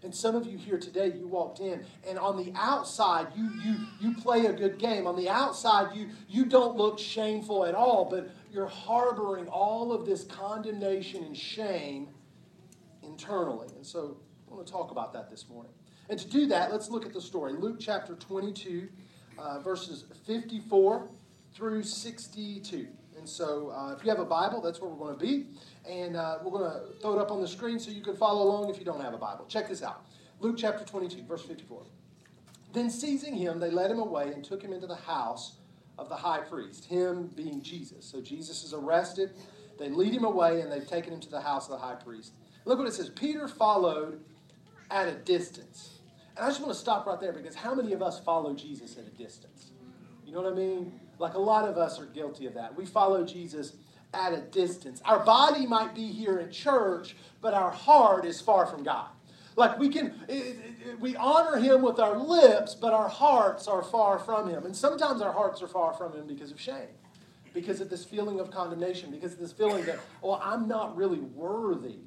And 0.03 0.15
some 0.15 0.35
of 0.35 0.47
you 0.47 0.59
here 0.59 0.79
today, 0.79 1.13
you 1.17 1.29
walked 1.29 1.61
in, 1.61 1.85
and 2.07 2.19
on 2.19 2.37
the 2.37 2.53
outside, 2.57 3.29
you 3.37 3.49
you 3.65 3.77
you 4.01 4.15
play 4.15 4.47
a 4.47 4.53
good 4.53 4.79
game. 4.79 5.07
On 5.07 5.15
the 5.15 5.29
outside, 5.29 5.95
you 5.97 6.09
you 6.29 6.45
don't 6.45 6.77
look 6.77 6.99
shameful 6.99 7.65
at 7.65 7.77
all, 7.77 8.05
but 8.05 8.29
you're 8.51 8.67
harboring 8.67 9.47
all 9.47 9.93
of 9.93 10.05
this 10.05 10.25
condemnation 10.25 11.23
and 11.23 11.37
shame 11.37 12.09
internally. 13.05 13.69
And 13.77 13.87
so 13.87 14.17
I 14.51 14.55
want 14.55 14.67
to 14.67 14.73
talk 14.73 14.91
about 14.91 15.13
that 15.13 15.31
this 15.31 15.49
morning. 15.49 15.73
And 16.11 16.19
to 16.19 16.29
do 16.29 16.47
that, 16.47 16.73
let's 16.73 16.91
look 16.91 17.07
at 17.07 17.13
the 17.13 17.21
story. 17.21 17.53
Luke 17.53 17.77
chapter 17.79 18.17
22, 18.17 18.89
uh, 19.39 19.61
verses 19.61 20.05
54 20.27 21.09
through 21.55 21.83
62. 21.83 22.87
And 23.17 23.29
so 23.29 23.71
uh, 23.71 23.95
if 23.97 24.05
you 24.05 24.11
have 24.11 24.19
a 24.19 24.25
Bible, 24.25 24.61
that's 24.61 24.81
where 24.81 24.91
we're 24.91 25.07
going 25.07 25.19
to 25.19 25.25
be. 25.25 25.47
And 25.89 26.17
uh, 26.17 26.39
we're 26.43 26.51
going 26.51 26.71
to 26.71 27.01
throw 27.01 27.19
it 27.19 27.21
up 27.21 27.31
on 27.31 27.41
the 27.41 27.49
screen 27.49 27.79
so 27.79 27.91
you 27.91 28.03
can 28.03 28.17
follow 28.17 28.43
along 28.43 28.71
if 28.71 28.79
you 28.79 28.85
don't 28.85 29.01
have 29.01 29.15
a 29.15 29.19
Bible. 29.19 29.45
Check 29.47 29.69
this 29.69 29.83
out 29.83 30.07
Luke 30.41 30.57
chapter 30.59 30.85
22, 30.85 31.23
verse 31.25 31.43
54. 31.43 31.85
Then 32.73 32.91
seizing 32.91 33.37
him, 33.37 33.61
they 33.61 33.71
led 33.71 33.91
him 33.91 33.99
away 33.99 34.33
and 34.33 34.43
took 34.43 34.63
him 34.63 34.73
into 34.73 34.87
the 34.87 34.97
house 34.97 35.57
of 35.99 36.09
the 36.09 36.17
high 36.17 36.41
priest, 36.41 36.87
him 36.87 37.29
being 37.37 37.63
Jesus. 37.63 38.05
So 38.05 38.21
Jesus 38.21 38.65
is 38.65 38.73
arrested. 38.73 39.31
They 39.79 39.89
lead 39.89 40.13
him 40.13 40.25
away 40.25 40.61
and 40.63 40.73
they've 40.73 40.87
taken 40.87 41.13
him 41.13 41.21
to 41.21 41.31
the 41.31 41.41
house 41.41 41.67
of 41.67 41.73
the 41.73 41.87
high 41.87 41.95
priest. 41.95 42.33
Look 42.65 42.79
what 42.79 42.89
it 42.89 42.95
says 42.95 43.11
Peter 43.11 43.47
followed 43.47 44.21
at 44.91 45.09
a 45.09 45.13
distance. 45.13 45.99
And 46.37 46.45
I 46.45 46.49
just 46.49 46.61
want 46.61 46.73
to 46.73 46.79
stop 46.79 47.07
right 47.07 47.21
there 47.21 47.33
because 47.33 47.55
how 47.55 47.75
many 47.75 47.93
of 47.93 48.03
us 48.03 48.19
follow 48.21 48.55
Jesus 48.55 48.97
at 48.97 49.07
a 49.07 49.11
distance? 49.11 49.73
You 50.33 50.39
know 50.39 50.45
what 50.45 50.55
I 50.55 50.57
mean? 50.57 50.99
Like 51.19 51.35
a 51.35 51.39
lot 51.39 51.69
of 51.69 51.77
us 51.77 52.01
are 52.01 52.07
guilty 52.07 52.47
of 52.47 52.55
that. 52.55 52.75
We 52.75 52.87
follow 52.87 53.23
Jesus 53.23 53.75
at 54.15 54.33
a 54.33 54.41
distance. 54.41 55.03
Our 55.05 55.23
body 55.23 55.67
might 55.67 55.95
be 55.95 56.07
here 56.07 56.39
in 56.39 56.51
church, 56.51 57.17
but 57.43 57.53
our 57.53 57.71
heart 57.71 58.25
is 58.25 58.41
far 58.41 58.65
from 58.65 58.83
God. 58.83 59.09
Like 59.57 59.79
we 59.79 59.91
can, 59.91 60.15
we 60.99 61.15
honor 61.17 61.59
him 61.59 61.83
with 61.83 62.01
our 62.01 62.17
lips, 62.17 62.75
but 62.75 62.95
our 62.95 63.11
hearts 63.11 63.69
are 63.69 63.83
far 63.83 64.19
from 64.19 64.49
him. 64.49 64.65
And 64.65 64.75
sometimes 64.75 65.21
our 65.21 65.35
hearts 65.35 65.61
are 65.61 65.69
far 65.69 65.93
from 65.93 66.15
him 66.15 66.27
because 66.27 66.51
of 66.51 66.59
shame, 66.59 66.89
because 67.53 67.83
of 67.83 67.91
this 67.91 68.07
feeling 68.07 68.41
of 68.41 68.51
condemnation, 68.51 69.11
because 69.11 69.35
of 69.35 69.39
this 69.39 69.53
feeling 69.53 69.85
that, 69.85 69.99
well, 70.23 70.41
I'm 70.43 70.67
not 70.67 70.97
really 70.97 71.21
worthy 71.21 71.99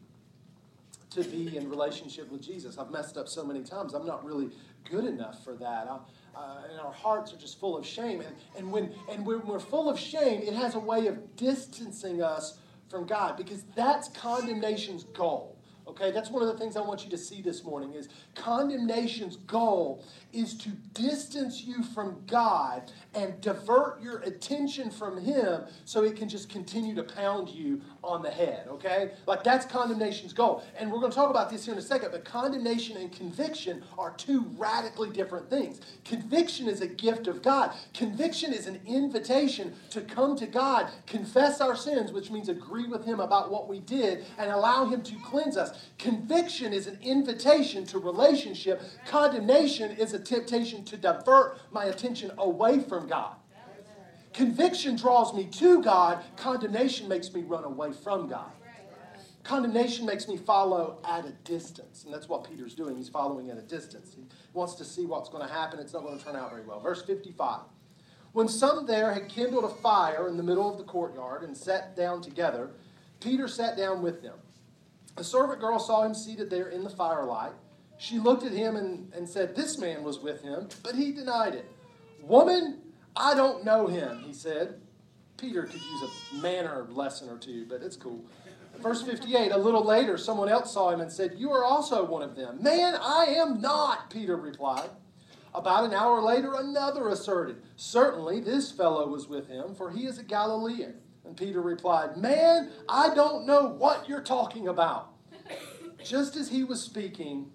to 1.11 1.23
be 1.23 1.55
in 1.55 1.69
relationship 1.69 2.31
with 2.31 2.41
Jesus. 2.41 2.79
I've 2.79 2.89
messed 2.89 3.17
up 3.17 3.29
so 3.29 3.43
many 3.45 3.61
times. 3.61 3.93
I'm 3.93 4.07
not 4.07 4.25
really 4.25 4.49
good 4.89 5.05
enough 5.05 5.43
for 5.43 5.53
that. 5.53 5.87
I, 5.87 5.99
uh, 6.35 6.63
and 6.69 6.79
our 6.79 6.91
hearts 6.91 7.33
are 7.33 7.37
just 7.37 7.59
full 7.59 7.77
of 7.77 7.85
shame. 7.85 8.21
And, 8.21 8.35
and, 8.57 8.71
when, 8.71 8.93
and 9.09 9.25
when 9.25 9.45
we're 9.45 9.59
full 9.59 9.89
of 9.89 9.99
shame, 9.99 10.41
it 10.41 10.53
has 10.53 10.75
a 10.75 10.79
way 10.79 11.07
of 11.07 11.35
distancing 11.35 12.21
us 12.21 12.59
from 12.89 13.05
God 13.05 13.37
because 13.37 13.63
that's 13.75 14.09
condemnation's 14.09 15.03
goal. 15.03 15.55
Okay, 15.87 16.09
that's 16.09 16.31
one 16.31 16.41
of 16.41 16.47
the 16.47 16.57
things 16.57 16.75
I 16.75 16.81
want 16.81 17.03
you 17.03 17.11
to 17.11 17.17
see 17.17 17.43
this 17.43 17.63
morning 17.63 17.93
is 17.93 18.09
condemnation's 18.33 19.35
goal 19.35 20.03
is 20.33 20.57
to 20.57 20.69
distance 20.93 21.61
you 21.61 21.83
from 21.83 22.23
God 22.25 22.91
and 23.13 23.39
divert 23.39 24.01
your 24.01 24.17
attention 24.21 24.89
from 24.89 25.21
him 25.21 25.61
so 25.85 26.03
it 26.03 26.15
can 26.15 26.27
just 26.27 26.49
continue 26.49 26.95
to 26.95 27.03
pound 27.03 27.49
you 27.49 27.81
on 28.05 28.21
the 28.21 28.29
head, 28.29 28.67
okay? 28.69 29.11
Like 29.25 29.43
that's 29.43 29.65
condemnation's 29.65 30.33
goal. 30.33 30.63
And 30.77 30.91
we're 30.91 30.99
going 30.99 31.11
to 31.11 31.15
talk 31.15 31.29
about 31.29 31.49
this 31.49 31.65
here 31.65 31.73
in 31.73 31.79
a 31.79 31.83
second, 31.83 32.11
but 32.11 32.23
condemnation 32.23 32.97
and 32.97 33.11
conviction 33.11 33.83
are 33.97 34.13
two 34.15 34.45
radically 34.57 35.09
different 35.09 35.49
things. 35.49 35.81
Conviction 36.03 36.67
is 36.67 36.81
a 36.81 36.87
gift 36.87 37.27
of 37.27 37.41
God. 37.41 37.73
Conviction 37.93 38.53
is 38.53 38.67
an 38.67 38.79
invitation 38.85 39.73
to 39.89 40.01
come 40.01 40.35
to 40.37 40.45
God, 40.45 40.89
confess 41.07 41.61
our 41.61 41.75
sins, 41.75 42.11
which 42.11 42.31
means 42.31 42.49
agree 42.49 42.87
with 42.87 43.05
him 43.05 43.19
about 43.19 43.51
what 43.51 43.67
we 43.67 43.79
did 43.79 44.25
and 44.37 44.51
allow 44.51 44.85
him 44.85 45.01
to 45.03 45.15
cleanse 45.23 45.57
us. 45.57 45.89
Conviction 45.97 46.73
is 46.73 46.87
an 46.87 46.97
invitation 47.01 47.85
to 47.85 47.99
relationship. 47.99 48.81
Condemnation 49.07 49.91
is 49.91 50.13
a 50.13 50.19
temptation 50.19 50.83
to 50.85 50.97
divert 50.97 51.59
my 51.71 51.85
attention 51.85 52.31
away 52.37 52.79
from 52.79 53.07
God. 53.07 53.35
Conviction 54.35 54.97
draws 54.97 55.33
me 55.33 55.45
to 55.45 55.81
God, 55.81 56.21
condemnation 56.35 57.07
makes 57.07 57.33
me 57.33 57.43
run 57.43 57.63
away 57.63 57.93
from 57.93 58.27
God. 58.27 58.51
Condemnation 59.43 60.05
makes 60.05 60.27
me 60.27 60.35
follow 60.35 60.97
at 61.05 61.25
a 61.25 61.31
distance. 61.45 62.03
And 62.03 62.13
that's 62.13 62.27
what 62.27 62.49
Peter's 62.49 62.73
doing. 62.73 62.97
He's 62.97 63.07
following 63.07 63.49
at 63.49 63.57
a 63.57 63.61
distance. 63.61 64.13
He 64.13 64.25
wants 64.53 64.73
to 64.75 64.83
see 64.83 65.05
what's 65.05 65.29
going 65.29 65.47
to 65.47 65.53
happen. 65.53 65.79
It's 65.79 65.93
not 65.93 66.03
going 66.03 66.17
to 66.17 66.23
turn 66.23 66.35
out 66.35 66.49
very 66.49 66.63
well. 66.63 66.81
Verse 66.81 67.01
55. 67.03 67.61
When 68.33 68.49
some 68.49 68.85
there 68.85 69.13
had 69.13 69.29
kindled 69.29 69.63
a 69.63 69.69
fire 69.69 70.27
in 70.27 70.35
the 70.35 70.43
middle 70.43 70.69
of 70.69 70.77
the 70.77 70.83
courtyard 70.83 71.43
and 71.43 71.55
sat 71.55 71.95
down 71.95 72.21
together, 72.21 72.71
Peter 73.21 73.47
sat 73.47 73.77
down 73.77 74.01
with 74.01 74.21
them. 74.21 74.35
A 75.15 75.23
servant 75.23 75.61
girl 75.61 75.79
saw 75.79 76.03
him 76.03 76.13
seated 76.13 76.49
there 76.49 76.67
in 76.67 76.83
the 76.83 76.89
firelight. 76.89 77.53
She 77.97 78.19
looked 78.19 78.43
at 78.43 78.51
him 78.51 78.75
and, 78.75 79.13
and 79.13 79.29
said, 79.29 79.55
This 79.55 79.77
man 79.77 80.03
was 80.03 80.19
with 80.19 80.41
him, 80.41 80.67
but 80.83 80.95
he 80.95 81.13
denied 81.13 81.55
it. 81.55 81.71
Woman, 82.21 82.81
I 83.15 83.33
don't 83.33 83.63
know 83.63 83.87
him, 83.87 84.23
he 84.25 84.33
said. 84.33 84.81
Peter 85.37 85.63
could 85.63 85.81
use 85.81 86.03
a 86.03 86.35
manner 86.41 86.87
lesson 86.89 87.29
or 87.29 87.37
two, 87.37 87.65
but 87.67 87.81
it's 87.81 87.95
cool. 87.95 88.23
Verse 88.79 89.01
58 89.01 89.51
A 89.51 89.57
little 89.57 89.83
later, 89.83 90.17
someone 90.17 90.49
else 90.49 90.73
saw 90.73 90.89
him 90.91 91.01
and 91.01 91.11
said, 91.11 91.35
You 91.37 91.51
are 91.51 91.63
also 91.63 92.05
one 92.05 92.21
of 92.21 92.35
them. 92.35 92.61
Man, 92.61 92.95
I 93.01 93.25
am 93.37 93.61
not, 93.61 94.09
Peter 94.09 94.35
replied. 94.35 94.89
About 95.53 95.85
an 95.85 95.93
hour 95.93 96.21
later, 96.21 96.53
another 96.55 97.07
asserted, 97.09 97.61
Certainly 97.77 98.41
this 98.41 98.71
fellow 98.71 99.07
was 99.07 99.27
with 99.27 99.47
him, 99.47 99.73
for 99.75 99.91
he 99.91 100.05
is 100.05 100.17
a 100.17 100.23
Galilean. 100.23 100.95
And 101.25 101.35
Peter 101.35 101.61
replied, 101.61 102.17
Man, 102.17 102.71
I 102.87 103.13
don't 103.15 103.45
know 103.45 103.67
what 103.67 104.07
you're 104.07 104.21
talking 104.21 104.67
about. 104.67 105.13
Just 106.03 106.35
as 106.35 106.49
he 106.49 106.63
was 106.63 106.81
speaking, 106.81 107.51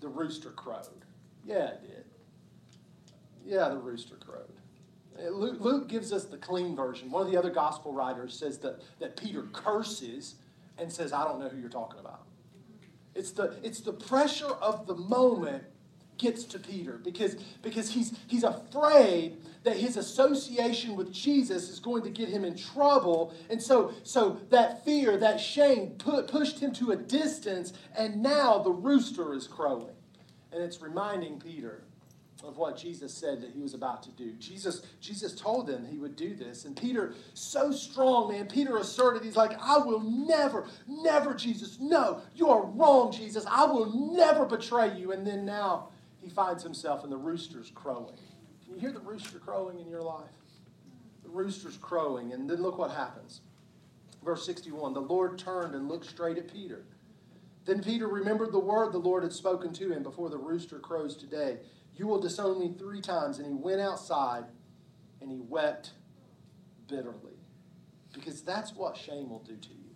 the 0.00 0.08
rooster 0.08 0.50
crowed. 0.50 1.04
Yeah, 1.44 1.70
it 1.70 1.82
did. 1.82 2.04
Yeah, 3.44 3.68
the 3.68 3.78
rooster 3.78 4.16
crowed. 4.16 4.55
Uh, 5.18 5.30
Luke, 5.30 5.56
Luke, 5.60 5.88
gives 5.88 6.12
us 6.12 6.24
the 6.24 6.36
clean 6.36 6.74
version. 6.76 7.10
One 7.10 7.24
of 7.24 7.30
the 7.30 7.38
other 7.38 7.50
gospel 7.50 7.92
writers 7.92 8.38
says 8.38 8.58
that, 8.58 8.80
that 9.00 9.16
Peter 9.16 9.42
curses 9.52 10.36
and 10.78 10.92
says, 10.92 11.12
I 11.12 11.24
don't 11.24 11.40
know 11.40 11.48
who 11.48 11.58
you're 11.58 11.68
talking 11.68 12.00
about. 12.00 12.22
It's 13.14 13.30
the, 13.30 13.56
it's 13.62 13.80
the 13.80 13.92
pressure 13.92 14.50
of 14.60 14.86
the 14.86 14.94
moment 14.94 15.64
gets 16.18 16.44
to 16.44 16.58
Peter 16.58 16.98
because, 17.02 17.36
because 17.62 17.90
he's, 17.90 18.16
he's 18.26 18.44
afraid 18.44 19.38
that 19.64 19.76
his 19.76 19.96
association 19.96 20.96
with 20.96 21.12
Jesus 21.12 21.68
is 21.68 21.80
going 21.80 22.02
to 22.04 22.10
get 22.10 22.28
him 22.28 22.44
in 22.44 22.56
trouble. 22.56 23.34
And 23.50 23.62
so, 23.62 23.92
so 24.02 24.40
that 24.50 24.84
fear, 24.84 25.16
that 25.18 25.40
shame 25.40 25.90
pushed 25.98 26.60
him 26.60 26.72
to 26.74 26.92
a 26.92 26.96
distance, 26.96 27.72
and 27.96 28.22
now 28.22 28.58
the 28.58 28.70
rooster 28.70 29.34
is 29.34 29.46
crowing. 29.46 29.94
And 30.52 30.62
it's 30.62 30.80
reminding 30.80 31.40
Peter 31.40 31.82
of 32.46 32.56
what 32.56 32.76
Jesus 32.76 33.12
said 33.12 33.40
that 33.42 33.50
he 33.50 33.60
was 33.60 33.74
about 33.74 34.02
to 34.04 34.10
do. 34.12 34.32
Jesus, 34.34 34.82
Jesus 35.00 35.34
told 35.34 35.66
them 35.66 35.84
he 35.84 35.98
would 35.98 36.16
do 36.16 36.34
this. 36.34 36.64
And 36.64 36.76
Peter, 36.76 37.14
so 37.34 37.72
strong, 37.72 38.30
man, 38.30 38.46
Peter 38.46 38.76
asserted, 38.76 39.24
he's 39.24 39.36
like, 39.36 39.58
I 39.60 39.78
will 39.78 40.00
never, 40.00 40.66
never, 40.86 41.34
Jesus, 41.34 41.78
no, 41.80 42.22
you 42.34 42.48
are 42.48 42.64
wrong, 42.64 43.12
Jesus. 43.12 43.44
I 43.50 43.64
will 43.64 44.14
never 44.14 44.46
betray 44.46 44.96
you. 44.96 45.12
And 45.12 45.26
then 45.26 45.44
now 45.44 45.88
he 46.22 46.30
finds 46.30 46.62
himself 46.62 47.04
in 47.04 47.10
the 47.10 47.16
rooster's 47.16 47.70
crowing. 47.74 48.14
Can 48.64 48.74
you 48.74 48.80
hear 48.80 48.92
the 48.92 49.00
rooster 49.00 49.38
crowing 49.38 49.80
in 49.80 49.88
your 49.88 50.02
life? 50.02 50.30
The 51.24 51.30
rooster's 51.30 51.76
crowing. 51.76 52.32
And 52.32 52.48
then 52.48 52.62
look 52.62 52.78
what 52.78 52.92
happens. 52.92 53.40
Verse 54.24 54.44
61 54.46 54.94
The 54.94 55.00
Lord 55.00 55.38
turned 55.38 55.74
and 55.74 55.88
looked 55.88 56.06
straight 56.06 56.38
at 56.38 56.52
Peter. 56.52 56.84
Then 57.64 57.82
Peter 57.82 58.06
remembered 58.06 58.52
the 58.52 58.58
word 58.60 58.92
the 58.92 58.98
Lord 58.98 59.24
had 59.24 59.32
spoken 59.32 59.72
to 59.74 59.92
him 59.92 60.04
before 60.04 60.30
the 60.30 60.38
rooster 60.38 60.78
crows 60.78 61.16
today. 61.16 61.58
You 61.96 62.06
will 62.06 62.20
disown 62.20 62.60
me 62.60 62.74
three 62.78 63.00
times. 63.00 63.38
And 63.38 63.46
he 63.46 63.54
went 63.54 63.80
outside 63.80 64.44
and 65.20 65.30
he 65.30 65.38
wept 65.38 65.90
bitterly. 66.88 67.32
Because 68.12 68.42
that's 68.42 68.74
what 68.74 68.96
shame 68.96 69.30
will 69.30 69.40
do 69.46 69.56
to 69.56 69.68
you. 69.68 69.86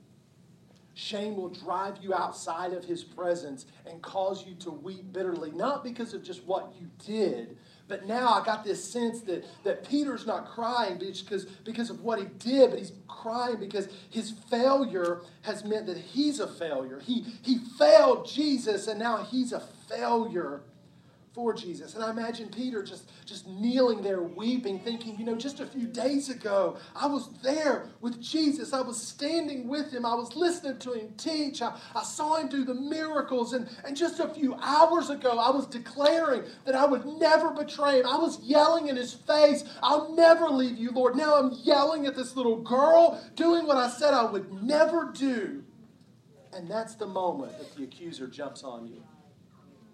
Shame 0.95 1.37
will 1.37 1.49
drive 1.49 1.99
you 2.03 2.13
outside 2.13 2.73
of 2.73 2.85
his 2.85 3.03
presence 3.03 3.65
and 3.87 4.03
cause 4.03 4.47
you 4.47 4.55
to 4.57 4.71
weep 4.71 5.13
bitterly, 5.13 5.51
not 5.53 5.83
because 5.83 6.13
of 6.13 6.23
just 6.23 6.45
what 6.45 6.75
you 6.79 6.91
did, 7.07 7.57
but 7.89 8.07
now 8.07 8.29
I 8.29 8.45
got 8.45 8.65
this 8.65 8.85
sense 8.85 9.21
that, 9.23 9.45
that 9.65 9.89
Peter's 9.89 10.27
not 10.27 10.47
crying 10.47 10.99
because, 10.99 11.47
because 11.65 11.91
of 11.91 12.03
what 12.03 12.19
he 12.19 12.27
did, 12.39 12.71
but 12.71 12.79
he's 12.79 12.93
crying 13.09 13.57
because 13.59 13.89
his 14.11 14.33
failure 14.51 15.23
has 15.43 15.65
meant 15.65 15.87
that 15.87 15.97
he's 15.97 16.39
a 16.39 16.47
failure. 16.47 17.01
He, 17.01 17.25
he 17.43 17.59
failed 17.79 18.29
Jesus, 18.29 18.87
and 18.87 18.99
now 19.01 19.25
he's 19.25 19.53
a 19.53 19.61
failure 19.89 20.61
for 21.33 21.55
Jesus. 21.55 21.95
And 21.95 22.03
I 22.03 22.11
imagine 22.11 22.49
Peter 22.49 22.83
just, 22.83 23.09
just 23.25 23.47
kneeling 23.47 24.03
there 24.03 24.23
weeping, 24.23 24.81
thinking, 24.81 25.17
you 25.19 25.25
know, 25.25 25.37
just 25.37 25.61
a 25.61 25.67
few 25.67 25.87
days 25.87 26.29
ago, 26.29 26.77
I 26.97 27.07
was 27.07 27.31
there 27.43 27.87
with 28.01 28.21
Jesus. 28.21 28.73
I 28.73 28.81
was 28.81 29.01
standing 29.01 29.69
with 29.69 29.93
him. 29.93 30.05
I 30.05 30.15
was 30.15 30.35
listening 30.35 30.79
to 30.79 30.93
him 30.93 31.15
teach. 31.17 31.63
I, 31.63 31.77
I 31.95 32.03
saw 32.03 32.37
him 32.37 32.49
do 32.49 32.65
the 32.65 32.75
miracles. 32.75 33.53
And, 33.53 33.69
and 33.85 33.97
just 33.97 34.19
a 34.19 34.29
few 34.29 34.55
hours 34.55 35.09
ago, 35.09 35.39
I 35.39 35.51
was 35.51 35.67
declaring 35.67 36.43
that 36.65 36.75
I 36.75 36.85
would 36.85 37.07
never 37.07 37.51
betray 37.53 38.01
him. 38.01 38.07
I 38.07 38.17
was 38.17 38.41
yelling 38.41 38.89
in 38.89 38.97
his 38.97 39.15
face, 39.15 39.63
I'll 39.83 40.13
never 40.15 40.49
leave 40.49 40.79
you, 40.79 40.91
Lord. 40.91 41.15
Now 41.15 41.37
I'm 41.37 41.53
yelling 41.63 42.07
at 42.07 42.17
this 42.17 42.35
little 42.35 42.61
girl, 42.61 43.23
doing 43.37 43.67
what 43.67 43.77
I 43.77 43.89
said 43.89 44.15
I 44.15 44.25
would 44.25 44.53
never 44.65 45.13
do. 45.13 45.63
And 46.53 46.69
that's 46.69 46.97
the 46.97 47.07
moment 47.07 47.57
that 47.59 47.77
the 47.77 47.85
accuser 47.85 48.27
jumps 48.27 48.65
on 48.65 48.89
you 48.89 49.05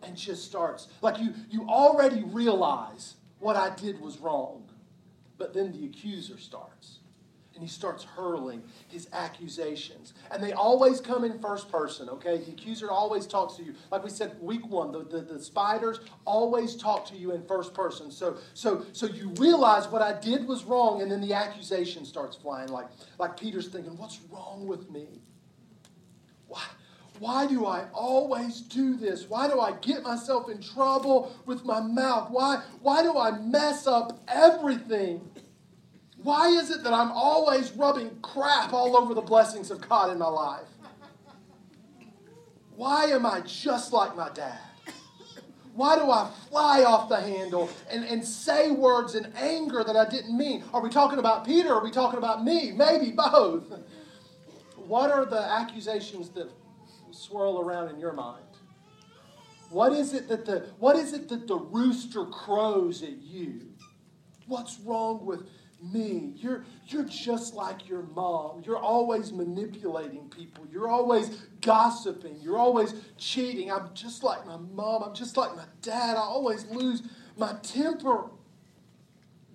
and 0.02 0.16
just 0.16 0.44
starts. 0.44 0.88
Like 1.02 1.18
you, 1.18 1.34
you 1.50 1.66
already 1.68 2.22
realize 2.24 3.14
what 3.38 3.56
I 3.56 3.74
did 3.74 4.00
was 4.00 4.18
wrong. 4.18 4.64
But 5.38 5.52
then 5.52 5.72
the 5.72 5.84
accuser 5.84 6.38
starts. 6.38 6.98
And 7.54 7.62
he 7.62 7.70
starts 7.70 8.04
hurling 8.04 8.62
his 8.88 9.08
accusations. 9.14 10.12
And 10.30 10.42
they 10.42 10.52
always 10.52 11.00
come 11.00 11.24
in 11.24 11.38
first 11.38 11.70
person, 11.70 12.06
okay? 12.10 12.36
The 12.36 12.52
accuser 12.52 12.90
always 12.90 13.26
talks 13.26 13.56
to 13.56 13.62
you. 13.64 13.74
Like 13.90 14.04
we 14.04 14.10
said 14.10 14.36
week 14.42 14.68
one, 14.68 14.92
the, 14.92 15.04
the, 15.04 15.20
the 15.22 15.42
spiders 15.42 16.00
always 16.26 16.76
talk 16.76 17.06
to 17.08 17.16
you 17.16 17.32
in 17.32 17.42
first 17.46 17.72
person. 17.72 18.10
So, 18.10 18.36
so, 18.52 18.84
so 18.92 19.06
you 19.06 19.30
realize 19.38 19.88
what 19.88 20.02
I 20.02 20.18
did 20.20 20.46
was 20.46 20.64
wrong, 20.64 21.00
and 21.00 21.10
then 21.10 21.22
the 21.22 21.32
accusation 21.32 22.04
starts 22.04 22.36
flying. 22.36 22.68
Like, 22.68 22.88
like 23.18 23.40
Peter's 23.40 23.68
thinking, 23.68 23.96
what's 23.96 24.20
wrong 24.30 24.66
with 24.66 24.90
me? 24.90 25.22
Why? 26.48 26.62
Why 27.18 27.46
do 27.46 27.66
I 27.66 27.86
always 27.92 28.60
do 28.60 28.96
this? 28.96 29.28
Why 29.28 29.48
do 29.48 29.60
I 29.60 29.72
get 29.72 30.02
myself 30.02 30.50
in 30.50 30.60
trouble 30.60 31.34
with 31.46 31.64
my 31.64 31.80
mouth? 31.80 32.30
Why, 32.30 32.62
why 32.82 33.02
do 33.02 33.16
I 33.18 33.32
mess 33.38 33.86
up 33.86 34.20
everything? 34.28 35.28
Why 36.22 36.48
is 36.48 36.70
it 36.70 36.82
that 36.82 36.92
I'm 36.92 37.12
always 37.12 37.72
rubbing 37.72 38.18
crap 38.20 38.72
all 38.72 38.96
over 38.96 39.14
the 39.14 39.22
blessings 39.22 39.70
of 39.70 39.86
God 39.88 40.10
in 40.10 40.18
my 40.18 40.26
life? 40.26 40.66
Why 42.74 43.04
am 43.06 43.24
I 43.24 43.40
just 43.40 43.92
like 43.92 44.14
my 44.16 44.28
dad? 44.30 44.58
Why 45.74 45.96
do 45.96 46.10
I 46.10 46.30
fly 46.48 46.84
off 46.84 47.10
the 47.10 47.20
handle 47.20 47.68
and, 47.90 48.04
and 48.04 48.24
say 48.24 48.70
words 48.70 49.14
in 49.14 49.30
anger 49.36 49.84
that 49.84 49.94
I 49.94 50.08
didn't 50.08 50.36
mean? 50.36 50.64
Are 50.72 50.80
we 50.80 50.88
talking 50.88 51.18
about 51.18 51.44
Peter 51.44 51.74
are 51.74 51.84
we 51.84 51.90
talking 51.90 52.18
about 52.18 52.42
me? 52.44 52.72
Maybe 52.72 53.10
both. 53.12 53.64
What 54.76 55.10
are 55.10 55.26
the 55.26 55.40
accusations 55.40 56.30
that 56.30 56.48
swirl 57.16 57.60
around 57.60 57.88
in 57.88 57.98
your 57.98 58.12
mind? 58.12 58.44
What 59.70 59.92
is 59.92 60.14
it 60.14 60.28
that 60.28 60.46
the 60.46 60.66
what 60.78 60.96
is 60.96 61.12
it 61.12 61.28
that 61.28 61.46
the 61.46 61.56
rooster 61.56 62.24
crows 62.24 63.02
at 63.02 63.18
you? 63.22 63.72
What's 64.46 64.78
wrong 64.80 65.26
with 65.26 65.48
me? 65.82 66.34
You're 66.36 66.64
you're 66.86 67.04
just 67.04 67.54
like 67.54 67.88
your 67.88 68.02
mom. 68.02 68.62
You're 68.64 68.78
always 68.78 69.32
manipulating 69.32 70.28
people. 70.28 70.66
You're 70.70 70.88
always 70.88 71.30
gossiping. 71.60 72.36
You're 72.40 72.58
always 72.58 72.94
cheating. 73.18 73.72
I'm 73.72 73.90
just 73.92 74.22
like 74.22 74.46
my 74.46 74.56
mom. 74.56 75.02
I'm 75.02 75.14
just 75.14 75.36
like 75.36 75.54
my 75.56 75.66
dad. 75.82 76.16
I 76.16 76.20
always 76.20 76.64
lose 76.66 77.02
my 77.36 77.54
temper. 77.62 78.30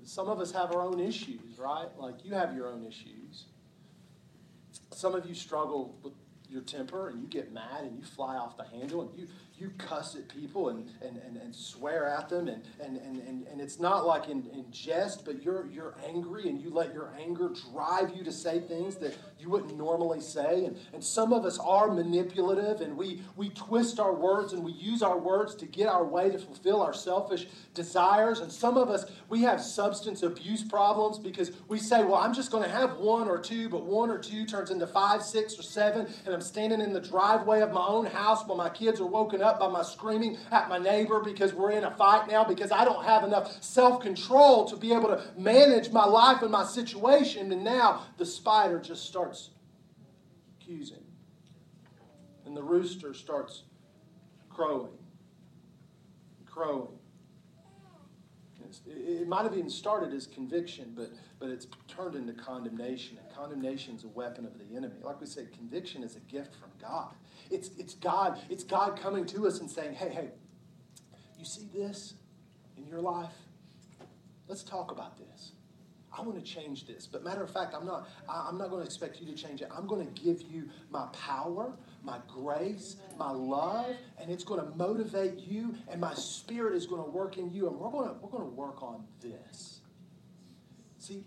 Some 0.04 0.28
of 0.28 0.40
us 0.42 0.52
have 0.52 0.74
our 0.76 0.82
own 0.82 1.00
issues, 1.00 1.58
right? 1.58 1.88
Like 1.98 2.26
you 2.26 2.34
have 2.34 2.54
your 2.54 2.68
own 2.68 2.86
issues. 2.86 3.46
Some 4.94 5.16
of 5.16 5.26
you 5.26 5.34
struggle 5.34 5.98
with 6.04 6.14
your 6.52 6.62
temper 6.62 7.10
and 7.10 7.22
you 7.22 7.28
get 7.28 7.54
mad 7.54 7.84
and 7.84 7.98
you 7.98 8.04
fly 8.04 8.36
off 8.36 8.58
the 8.58 8.66
handle 8.66 9.02
and 9.02 9.18
you 9.18 9.28
you 9.62 9.72
cuss 9.78 10.16
at 10.16 10.28
people 10.28 10.70
and, 10.70 10.90
and, 11.02 11.18
and, 11.26 11.38
and 11.38 11.54
swear 11.54 12.08
at 12.08 12.30
them 12.30 12.48
and, 12.48 12.64
and, 12.84 12.98
and, 12.98 13.22
and, 13.28 13.48
and 13.48 13.62
it's 13.62 13.80
not 13.80 14.08
like 14.08 14.28
in, 14.28 14.48
in 14.54 14.66
jest 14.72 15.24
but 15.24 15.44
you're, 15.44 15.68
you're 15.68 15.96
angry 16.08 16.50
and 16.50 16.60
you 16.60 16.72
let 16.72 16.94
your 16.94 17.14
anger 17.20 17.52
drive 17.72 18.12
you 18.16 18.24
to 18.24 18.32
say 18.32 18.60
things 18.60 18.96
that 18.96 19.16
you 19.40 19.50
wouldn't 19.50 19.78
normally 19.78 20.20
say. 20.20 20.66
And, 20.66 20.78
and 20.94 21.04
some 21.04 21.32
of 21.32 21.46
us 21.46 21.60
are 21.60 21.92
manipulative 21.92 22.82
and 22.82 22.98
we, 22.98 23.22
we 23.36 23.50
twist 23.50 24.00
our 24.00 24.14
words 24.14 24.54
and 24.54 24.64
we 24.64 24.72
use 24.72 25.04
our 25.04 25.18
words 25.18 25.54
to 25.56 25.66
get 25.66 25.88
our 25.88 26.04
way 26.04 26.30
to 26.30 26.40
fulfill 26.40 26.82
our 26.82 26.94
selfish 26.94 27.48
desires. 27.74 28.40
And 28.40 28.52
some 28.52 28.78
of 28.78 28.90
us 28.90 29.06
we 29.30 29.42
have 29.44 29.62
substance 29.62 30.24
abuse 30.24 30.64
problems 30.64 31.18
because 31.18 31.52
we 31.68 31.80
say 31.80 32.04
well 32.04 32.16
i'm 32.16 32.34
just 32.34 32.52
going 32.52 32.64
to 32.64 32.70
have 32.70 32.98
one 32.98 33.28
or 33.28 33.40
two 33.40 33.70
but 33.70 33.86
one 33.86 34.10
or 34.10 34.18
two 34.18 34.46
turns 34.46 34.72
into 34.72 34.86
five 34.86 35.24
six 35.24 35.58
or 35.58 35.64
seven 35.64 36.06
and 36.26 36.34
i'm 36.34 36.42
standing 36.42 36.82
in 36.82 36.94
the 36.94 37.00
driveway 37.00 37.62
of 37.62 37.72
my 37.72 37.86
own 37.86 38.06
house 38.06 38.46
while 38.46 38.58
my 38.58 38.70
kids 38.70 39.00
are 39.00 39.06
woken 39.06 39.42
up 39.42 39.51
up 39.52 39.60
by 39.60 39.68
my 39.68 39.84
screaming 39.84 40.38
at 40.52 40.70
my 40.70 40.78
neighbor 40.78 41.20
because 41.20 41.54
we're 41.54 41.72
in 41.72 41.84
a 41.84 41.92
fight 41.92 42.28
now 42.28 42.44
because 42.44 42.72
I 42.72 42.86
don't 42.86 43.04
have 43.04 43.24
enough 43.24 43.62
self 43.62 44.02
control 44.02 44.66
to 44.66 44.78
be 44.78 44.94
able 44.94 45.10
to 45.10 45.24
manage 45.38 45.92
my 45.92 46.06
life 46.06 46.42
and 46.42 46.52
my 46.52 46.64
situation. 46.64 47.52
And 47.52 47.64
now 47.64 48.06
the 48.18 48.26
spider 48.26 48.80
just 48.80 49.06
starts 49.06 49.52
accusing. 50.60 51.04
And 52.46 52.56
the 52.56 52.64
rooster 52.64 53.14
starts 53.14 53.64
crowing, 54.50 54.92
crowing. 56.46 56.88
It 58.88 59.28
might 59.28 59.44
have 59.44 59.58
even 59.58 59.70
started 59.70 60.14
as 60.14 60.28
conviction, 60.28 60.94
but, 60.96 61.12
but 61.40 61.50
it's 61.50 61.68
turned 61.90 62.16
into 62.16 62.32
condemnation. 62.32 63.18
And 63.18 63.36
condemnation 63.36 63.96
is 63.96 64.06
a 64.06 64.08
weapon 64.08 64.46
of 64.46 64.58
the 64.58 64.78
enemy. 64.78 64.96
Like 65.04 65.20
we 65.20 65.28
said, 65.28 65.52
conviction 65.52 66.04
is 66.04 66.16
a 66.16 66.22
gift 66.22 66.56
from 66.56 66.70
God. 66.82 67.14
It's, 67.52 67.70
it's 67.78 67.94
God. 67.96 68.40
It's 68.50 68.64
God 68.64 69.00
coming 69.00 69.26
to 69.28 69.46
us 69.46 69.60
and 69.60 69.70
saying, 69.70 69.94
hey, 69.94 70.10
hey, 70.10 70.30
you 71.38 71.46
see 71.46 71.68
this 71.74 72.16
in 72.78 72.88
your 72.88 73.02
life? 73.02 73.34
Let's 74.48 74.64
talk 74.64 74.92
about 74.92 75.18
this. 75.18 75.52
I 76.18 76.22
want 76.22 76.44
to 76.44 76.44
change 76.44 76.88
this. 76.88 77.08
But 77.08 77.24
matter 77.24 77.42
of 77.42 77.50
fact, 77.50 77.74
I'm 77.74 77.86
not, 77.86 78.08
I'm 78.28 78.58
not 78.58 78.70
going 78.70 78.82
to 78.82 78.86
expect 78.86 79.22
you 79.22 79.26
to 79.28 79.34
change 79.34 79.62
it. 79.62 79.70
I'm 79.76 79.88
going 79.88 80.06
to 80.06 80.22
give 80.22 80.42
you 80.42 80.68
my 80.90 81.06
power, 81.14 81.74
my 82.04 82.20
grace, 82.28 82.98
my 83.18 83.32
love, 83.32 83.96
and 84.20 84.30
it's 84.30 84.44
going 84.44 84.60
to 84.60 84.76
motivate 84.76 85.40
you, 85.40 85.76
and 85.90 86.02
my 86.02 86.14
spirit 86.14 86.76
is 86.76 86.86
going 86.86 87.04
to 87.04 87.10
work 87.10 87.38
in 87.38 87.50
you, 87.52 87.68
and 87.68 87.80
we're 87.80 87.90
going 87.90 88.10
to, 88.10 88.16
we're 88.16 88.30
going 88.30 88.44
to 88.44 88.56
work 88.56 88.84
on 88.84 89.06
this. 89.22 89.80
See, 90.98 91.24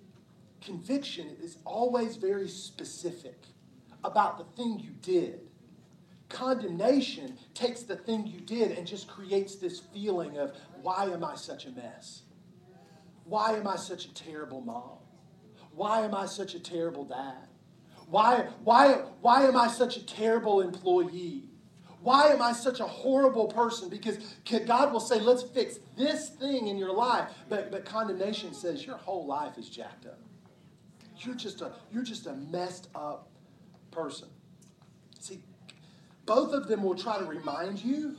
conviction 0.61 1.28
is 1.43 1.57
always 1.64 2.16
very 2.16 2.49
specific 2.49 3.43
about 4.04 4.37
the 4.37 4.45
thing 4.57 4.78
you 4.78 4.90
did. 5.00 5.40
Condemnation 6.35 7.38
takes 7.55 7.83
the 7.83 7.95
thing 7.95 8.26
you 8.26 8.41
did 8.41 8.73
and 8.73 8.85
just 8.85 9.07
creates 9.07 9.55
this 9.55 9.79
feeling 9.79 10.37
of, 10.37 10.53
why 10.83 11.05
am 11.05 11.23
I 11.23 11.37
such 11.37 11.64
a 11.64 11.71
mess? 11.71 12.23
Why 13.25 13.53
am 13.53 13.69
I 13.69 13.76
such 13.76 14.07
a 14.07 14.14
terrible 14.14 14.61
mom? 14.61 14.99
Why 15.71 16.00
am 16.00 16.12
I 16.12 16.26
such 16.26 16.57
a 16.57 16.61
terrible 16.61 17.05
dad? 17.05 17.47
Why, 18.09 18.49
why, 18.64 19.05
why 19.21 19.45
am 19.45 19.57
I 19.57 19.69
such 19.69 19.97
a 19.97 20.05
terrible 20.05 20.61
employee? 20.61 21.50
Why 22.03 22.26
am 22.26 22.43
I 22.43 22.53
such 22.53 22.81
a 22.81 22.85
horrible 22.85 23.47
person? 23.47 23.88
Because 23.88 24.18
God 24.66 24.92
will 24.92 25.01
say, 25.01 25.20
let's 25.20 25.44
fix 25.44 25.79
this 25.97 26.31
thing 26.31 26.66
in 26.66 26.77
your 26.77 26.92
life. 26.92 27.31
But, 27.49 27.70
but 27.70 27.85
condemnation 27.85 28.55
says 28.55 28.85
your 28.85 28.97
whole 28.97 29.25
life 29.25 29.57
is 29.57 29.70
jacked 29.70 30.07
up. 30.07 30.18
You're 31.18 31.37
just 31.37 31.61
a, 31.61 31.73
you're 31.92 32.03
just 32.03 32.27
a 32.27 32.35
messed 32.35 32.88
up 32.92 33.31
person. 33.92 34.29
Both 36.27 36.53
of 36.53 36.69
them 36.69 36.83
will 36.83 36.95
try 36.95 37.19
to 37.19 37.25
remind 37.25 37.83
you, 37.85 38.17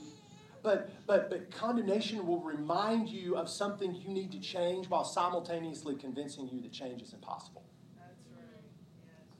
but, 0.61 0.89
but, 1.07 1.29
but 1.29 1.51
condemnation 1.51 2.25
will 2.25 2.41
remind 2.41 3.09
you 3.09 3.35
of 3.35 3.49
something 3.49 3.93
you 3.95 4.09
need 4.09 4.31
to 4.31 4.39
change 4.39 4.89
while 4.89 5.03
simultaneously 5.03 5.95
convincing 5.95 6.47
you 6.51 6.61
that 6.61 6.71
change 6.71 7.01
is 7.01 7.13
impossible. 7.13 7.63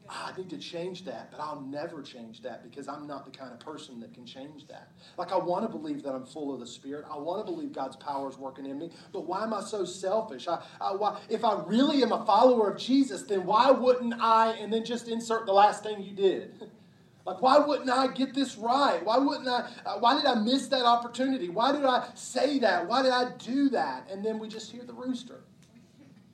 I 0.08 0.32
need 0.38 0.52
to 0.52 0.58
change 0.58 1.04
that, 1.06 1.32
but 1.32 1.40
I'll 1.40 1.62
never 1.62 2.04
change 2.04 2.44
that 2.44 2.64
because 2.64 2.88
I'm 2.88 3.08
not 3.08 3.26
the 3.26 3.32
kind 3.36 3.52
of 3.52 3.60
person 3.60 4.00
that 4.02 4.14
can 4.14 4.26
change 4.26 4.68
that. 4.68 4.92
Like, 5.18 5.32
I 5.32 5.38
want 5.38 5.64
to 5.64 5.68
believe 5.68 6.04
that 6.04 6.14
I'm 6.14 6.26
full 6.26 6.54
of 6.54 6.60
the 6.60 6.68
Spirit. 6.68 7.06
I 7.12 7.18
want 7.18 7.46
to 7.46 7.52
believe 7.52 7.72
God's 7.72 7.96
power 7.96 8.30
is 8.30 8.38
working 8.38 8.68
in 8.68 8.78
me, 8.78 8.92
but 9.12 9.26
why 9.26 9.44
am 9.44 9.54
I 9.54 9.62
so 9.62 9.84
selfish? 9.84 10.48
I, 10.48 10.62
I, 10.80 10.94
why, 10.94 11.20
if 11.28 11.44
I 11.44 11.64
really 11.66 12.04
am 12.04 12.12
a 12.12 12.24
follower 12.24 12.70
of 12.70 12.78
Jesus, 12.78 13.24
then 13.24 13.46
why 13.46 13.72
wouldn't 13.72 14.14
I, 14.20 14.52
and 14.54 14.72
then 14.72 14.86
just 14.86 15.08
insert 15.08 15.48
the 15.48 15.54
last 15.54 15.82
thing 15.82 16.04
you 16.04 16.16
did? 16.16 16.70
Like, 17.26 17.42
why 17.42 17.58
wouldn't 17.58 17.90
I 17.90 18.08
get 18.08 18.36
this 18.36 18.56
right? 18.56 19.04
Why 19.04 19.18
wouldn't 19.18 19.48
I? 19.48 19.68
Uh, 19.84 19.98
why 19.98 20.16
did 20.16 20.26
I 20.26 20.36
miss 20.36 20.68
that 20.68 20.86
opportunity? 20.86 21.50
Why 21.50 21.72
did 21.72 21.84
I 21.84 22.08
say 22.14 22.60
that? 22.60 22.88
Why 22.88 23.02
did 23.02 23.12
I 23.12 23.32
do 23.38 23.70
that? 23.70 24.08
And 24.12 24.24
then 24.24 24.38
we 24.38 24.48
just 24.48 24.72
hear 24.72 24.84
the 24.84 24.94
rooster. 24.94 25.42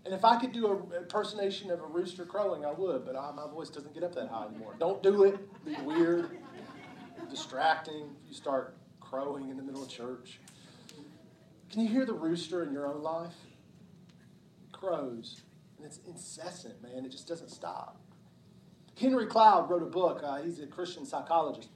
And 0.03 0.13
if 0.13 0.25
I 0.25 0.37
could 0.39 0.51
do 0.51 0.69
an 0.71 0.97
impersonation 0.97 1.71
of 1.71 1.79
a 1.79 1.85
rooster 1.85 2.25
crowing, 2.25 2.65
I 2.65 2.71
would, 2.71 3.05
but 3.05 3.15
I, 3.15 3.31
my 3.31 3.47
voice 3.47 3.69
doesn't 3.69 3.93
get 3.93 4.03
up 4.03 4.15
that 4.15 4.27
high 4.29 4.47
anymore. 4.47 4.75
Don't 4.79 5.01
do 5.01 5.23
it. 5.23 5.37
It'd 5.65 5.77
be 5.77 5.83
weird, 5.85 6.39
distracting. 7.29 8.09
You 8.27 8.33
start 8.33 8.75
crowing 8.99 9.49
in 9.49 9.57
the 9.57 9.63
middle 9.63 9.83
of 9.83 9.89
church. 9.89 10.39
Can 11.71 11.81
you 11.81 11.87
hear 11.87 12.05
the 12.05 12.13
rooster 12.13 12.63
in 12.63 12.73
your 12.73 12.87
own 12.87 13.01
life? 13.01 13.35
Crows. 14.71 15.43
And 15.77 15.85
it's 15.85 15.99
incessant, 16.07 16.81
man. 16.81 17.05
It 17.05 17.09
just 17.09 17.27
doesn't 17.27 17.49
stop. 17.49 17.97
Henry 18.95 19.25
Cloud 19.25 19.69
wrote 19.69 19.83
a 19.83 19.87
book. 19.87 20.21
Uh, 20.23 20.41
he's 20.41 20.59
a 20.59 20.67
Christian 20.67 21.05
psychologist. 21.05 21.69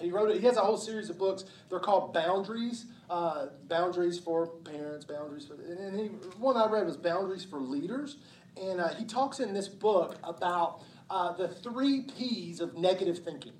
He 0.00 0.10
wrote 0.10 0.30
it. 0.30 0.40
He 0.40 0.46
has 0.46 0.56
a 0.56 0.60
whole 0.60 0.76
series 0.76 1.10
of 1.10 1.18
books. 1.18 1.44
They're 1.68 1.78
called 1.78 2.14
Boundaries. 2.14 2.86
Uh, 3.08 3.46
boundaries 3.68 4.18
for 4.18 4.46
parents. 4.46 5.04
Boundaries 5.04 5.46
for. 5.46 5.54
And 5.54 5.98
he, 5.98 6.06
one 6.38 6.56
I 6.56 6.66
read 6.68 6.86
was 6.86 6.96
Boundaries 6.96 7.44
for 7.44 7.60
Leaders. 7.60 8.16
And 8.60 8.80
uh, 8.80 8.94
he 8.94 9.04
talks 9.04 9.40
in 9.40 9.52
this 9.52 9.68
book 9.68 10.16
about 10.24 10.80
uh, 11.08 11.32
the 11.32 11.48
three 11.48 12.02
P's 12.02 12.60
of 12.60 12.76
negative 12.76 13.18
thinking. 13.18 13.52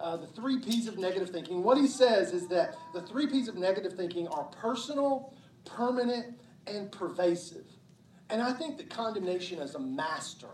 Uh, 0.00 0.16
the 0.16 0.26
three 0.28 0.60
P's 0.60 0.86
of 0.86 0.98
negative 0.98 1.30
thinking. 1.30 1.62
What 1.62 1.76
he 1.76 1.88
says 1.88 2.32
is 2.32 2.46
that 2.48 2.76
the 2.94 3.02
three 3.02 3.26
P's 3.26 3.48
of 3.48 3.56
negative 3.56 3.94
thinking 3.94 4.28
are 4.28 4.44
personal, 4.44 5.34
permanent, 5.64 6.38
and 6.66 6.92
pervasive. 6.92 7.64
And 8.30 8.40
I 8.40 8.52
think 8.52 8.76
that 8.76 8.90
condemnation 8.90 9.58
is 9.58 9.74
a 9.74 9.80
master 9.80 10.48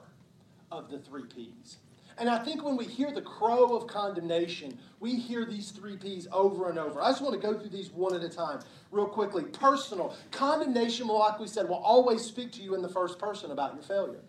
of 0.70 0.90
the 0.90 0.98
three 0.98 1.24
P's. 1.24 1.78
And 2.18 2.28
I 2.28 2.38
think 2.38 2.64
when 2.64 2.76
we 2.76 2.84
hear 2.84 3.10
the 3.10 3.22
crow 3.22 3.76
of 3.76 3.86
condemnation, 3.86 4.78
we 5.00 5.16
hear 5.16 5.44
these 5.44 5.70
three 5.70 5.96
P's 5.96 6.28
over 6.32 6.70
and 6.70 6.78
over. 6.78 7.00
I 7.00 7.10
just 7.10 7.22
want 7.22 7.34
to 7.34 7.40
go 7.40 7.58
through 7.58 7.70
these 7.70 7.90
one 7.90 8.14
at 8.14 8.22
a 8.22 8.28
time, 8.28 8.60
real 8.90 9.06
quickly. 9.06 9.44
Personal. 9.44 10.14
Condemnation, 10.30 11.08
like 11.08 11.40
we 11.40 11.48
said, 11.48 11.68
will 11.68 11.76
always 11.76 12.22
speak 12.22 12.52
to 12.52 12.62
you 12.62 12.74
in 12.74 12.82
the 12.82 12.88
first 12.88 13.18
person 13.18 13.50
about 13.50 13.74
your 13.74 13.82
failure. 13.82 14.22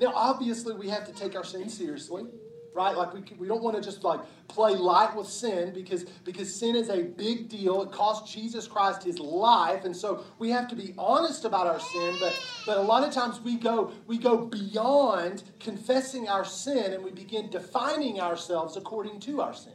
Now, 0.00 0.12
obviously, 0.14 0.74
we 0.74 0.88
have 0.88 1.06
to 1.06 1.12
take 1.12 1.34
our 1.34 1.44
sin 1.44 1.68
seriously 1.68 2.26
right? 2.74 2.96
Like 2.96 3.14
we, 3.14 3.22
we 3.38 3.46
don't 3.46 3.62
want 3.62 3.76
to 3.76 3.82
just 3.82 4.02
like 4.02 4.20
play 4.48 4.74
light 4.74 5.14
with 5.16 5.28
sin 5.28 5.72
because, 5.72 6.04
because 6.24 6.54
sin 6.54 6.74
is 6.74 6.90
a 6.90 7.02
big 7.02 7.48
deal. 7.48 7.82
It 7.82 7.92
cost 7.92 8.30
Jesus 8.30 8.66
Christ 8.66 9.04
his 9.04 9.18
life. 9.18 9.84
And 9.84 9.96
so 9.96 10.24
we 10.38 10.50
have 10.50 10.68
to 10.68 10.76
be 10.76 10.92
honest 10.98 11.44
about 11.44 11.66
our 11.66 11.80
sin, 11.80 12.16
but, 12.20 12.36
but 12.66 12.76
a 12.76 12.82
lot 12.82 13.06
of 13.06 13.14
times 13.14 13.40
we 13.40 13.56
go, 13.56 13.92
we 14.06 14.18
go 14.18 14.36
beyond 14.36 15.44
confessing 15.60 16.28
our 16.28 16.44
sin 16.44 16.92
and 16.92 17.04
we 17.04 17.12
begin 17.12 17.48
defining 17.48 18.20
ourselves 18.20 18.76
according 18.76 19.20
to 19.20 19.40
our 19.40 19.54
sin. 19.54 19.72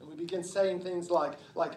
And 0.00 0.08
we 0.08 0.14
begin 0.14 0.44
saying 0.44 0.80
things 0.80 1.10
like, 1.10 1.32
like 1.54 1.72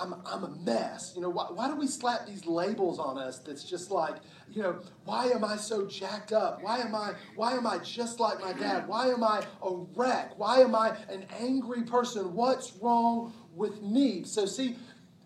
I'm, 0.00 0.14
I'm 0.24 0.44
a 0.44 0.50
mess. 0.64 1.12
You 1.14 1.22
know, 1.22 1.28
why, 1.28 1.46
why 1.52 1.68
do 1.68 1.76
we 1.76 1.86
slap 1.86 2.26
these 2.26 2.46
labels 2.46 2.98
on 2.98 3.18
us 3.18 3.38
that's 3.38 3.64
just 3.64 3.90
like, 3.90 4.16
you 4.50 4.62
know, 4.62 4.80
why 5.04 5.26
am 5.26 5.44
I 5.44 5.56
so 5.56 5.86
jacked 5.86 6.32
up? 6.32 6.62
Why 6.62 6.78
am 6.78 6.94
I, 6.94 7.12
why 7.36 7.52
am 7.52 7.66
I 7.66 7.78
just 7.78 8.18
like 8.18 8.40
my 8.40 8.52
dad? 8.52 8.88
Why 8.88 9.08
am 9.08 9.22
I 9.22 9.44
a 9.62 9.74
wreck? 9.94 10.38
Why 10.38 10.60
am 10.60 10.74
I 10.74 10.96
an 11.08 11.26
angry 11.38 11.82
person? 11.82 12.34
What's 12.34 12.74
wrong 12.76 13.32
with 13.54 13.82
me? 13.82 14.24
So 14.24 14.46
see, 14.46 14.76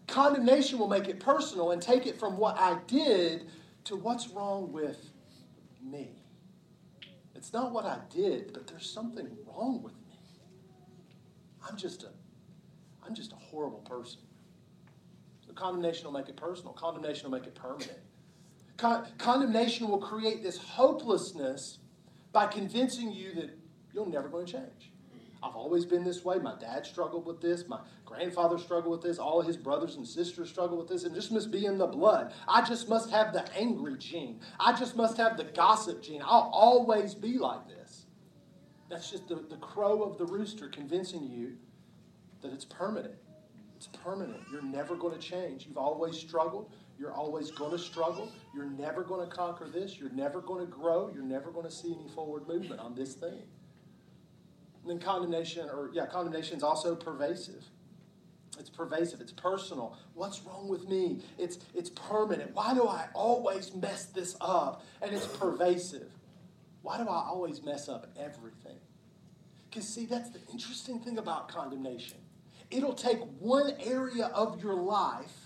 condemnation 0.08 0.78
will 0.78 0.88
make 0.88 1.08
it 1.08 1.20
personal 1.20 1.70
and 1.70 1.80
take 1.80 2.06
it 2.06 2.18
from 2.18 2.36
what 2.36 2.58
I 2.58 2.78
did 2.86 3.46
to 3.84 3.96
what's 3.96 4.28
wrong 4.28 4.72
with 4.72 5.10
me. 5.82 6.10
It's 7.34 7.52
not 7.52 7.72
what 7.72 7.84
I 7.84 7.98
did, 8.10 8.52
but 8.52 8.66
there's 8.66 8.90
something 8.90 9.28
wrong 9.46 9.82
with 9.82 9.92
me. 9.92 10.18
I'm 11.68 11.76
just 11.76 12.02
a 12.02 12.08
I'm 13.06 13.14
just 13.14 13.32
a 13.32 13.36
horrible 13.36 13.80
person. 13.80 14.20
But 15.54 15.62
condemnation 15.62 16.06
will 16.06 16.12
make 16.12 16.28
it 16.28 16.36
personal. 16.36 16.72
Condemnation 16.72 17.30
will 17.30 17.38
make 17.38 17.46
it 17.46 17.54
permanent. 17.54 17.98
Con- 18.76 19.06
condemnation 19.18 19.88
will 19.88 19.98
create 19.98 20.42
this 20.42 20.58
hopelessness 20.58 21.78
by 22.32 22.46
convincing 22.46 23.12
you 23.12 23.34
that 23.34 23.50
you're 23.92 24.06
never 24.06 24.28
going 24.28 24.46
to 24.46 24.52
change. 24.52 24.90
I've 25.42 25.54
always 25.54 25.84
been 25.84 26.04
this 26.04 26.24
way. 26.24 26.38
My 26.38 26.54
dad 26.58 26.86
struggled 26.86 27.26
with 27.26 27.40
this. 27.40 27.68
My 27.68 27.78
grandfather 28.06 28.58
struggled 28.58 28.92
with 28.92 29.02
this. 29.02 29.18
All 29.18 29.40
of 29.40 29.46
his 29.46 29.58
brothers 29.58 29.96
and 29.96 30.08
sisters 30.08 30.48
struggled 30.48 30.78
with 30.78 30.88
this. 30.88 31.04
It 31.04 31.12
just 31.14 31.30
must 31.30 31.50
be 31.50 31.66
in 31.66 31.76
the 31.76 31.86
blood. 31.86 32.32
I 32.48 32.64
just 32.64 32.88
must 32.88 33.10
have 33.10 33.32
the 33.34 33.46
angry 33.54 33.98
gene. 33.98 34.40
I 34.58 34.74
just 34.74 34.96
must 34.96 35.18
have 35.18 35.36
the 35.36 35.44
gossip 35.44 36.02
gene. 36.02 36.22
I'll 36.24 36.50
always 36.52 37.14
be 37.14 37.36
like 37.38 37.68
this. 37.68 38.06
That's 38.88 39.10
just 39.10 39.28
the, 39.28 39.36
the 39.36 39.56
crow 39.56 40.02
of 40.02 40.16
the 40.16 40.24
rooster 40.24 40.68
convincing 40.68 41.28
you 41.30 41.56
that 42.40 42.52
it's 42.52 42.64
permanent. 42.64 43.14
It's 43.86 43.96
permanent. 44.02 44.40
You're 44.50 44.62
never 44.62 44.96
going 44.96 45.14
to 45.14 45.20
change. 45.20 45.66
You've 45.66 45.76
always 45.76 46.16
struggled. 46.16 46.70
You're 46.98 47.12
always 47.12 47.50
going 47.50 47.72
to 47.72 47.78
struggle. 47.78 48.32
You're 48.54 48.64
never 48.64 49.02
going 49.02 49.28
to 49.28 49.34
conquer 49.34 49.68
this. 49.68 49.98
You're 49.98 50.12
never 50.12 50.40
going 50.40 50.64
to 50.64 50.70
grow. 50.70 51.10
You're 51.12 51.24
never 51.24 51.50
going 51.50 51.66
to 51.66 51.70
see 51.70 51.94
any 51.94 52.08
forward 52.08 52.48
movement 52.48 52.80
on 52.80 52.94
this 52.94 53.14
thing. 53.14 53.42
And 54.82 54.90
then 54.90 54.98
condemnation, 55.00 55.68
or 55.68 55.90
yeah, 55.92 56.06
condemnation 56.06 56.56
is 56.56 56.62
also 56.62 56.94
pervasive. 56.94 57.64
It's 58.58 58.70
pervasive. 58.70 59.20
It's 59.20 59.32
personal. 59.32 59.98
What's 60.14 60.42
wrong 60.42 60.68
with 60.68 60.88
me? 60.88 61.20
It's 61.38 61.58
it's 61.74 61.90
permanent. 61.90 62.54
Why 62.54 62.72
do 62.72 62.86
I 62.86 63.08
always 63.12 63.74
mess 63.74 64.06
this 64.06 64.36
up? 64.40 64.82
And 65.02 65.12
it's 65.12 65.26
pervasive. 65.26 66.10
Why 66.82 66.96
do 66.98 67.04
I 67.04 67.26
always 67.26 67.62
mess 67.62 67.88
up 67.88 68.06
everything? 68.16 68.78
Because 69.68 69.88
see, 69.88 70.06
that's 70.06 70.30
the 70.30 70.40
interesting 70.52 71.00
thing 71.00 71.18
about 71.18 71.48
condemnation. 71.48 72.18
It'll 72.74 72.94
take 72.94 73.20
one 73.38 73.74
area 73.80 74.26
of 74.34 74.62
your 74.62 74.74
life 74.74 75.44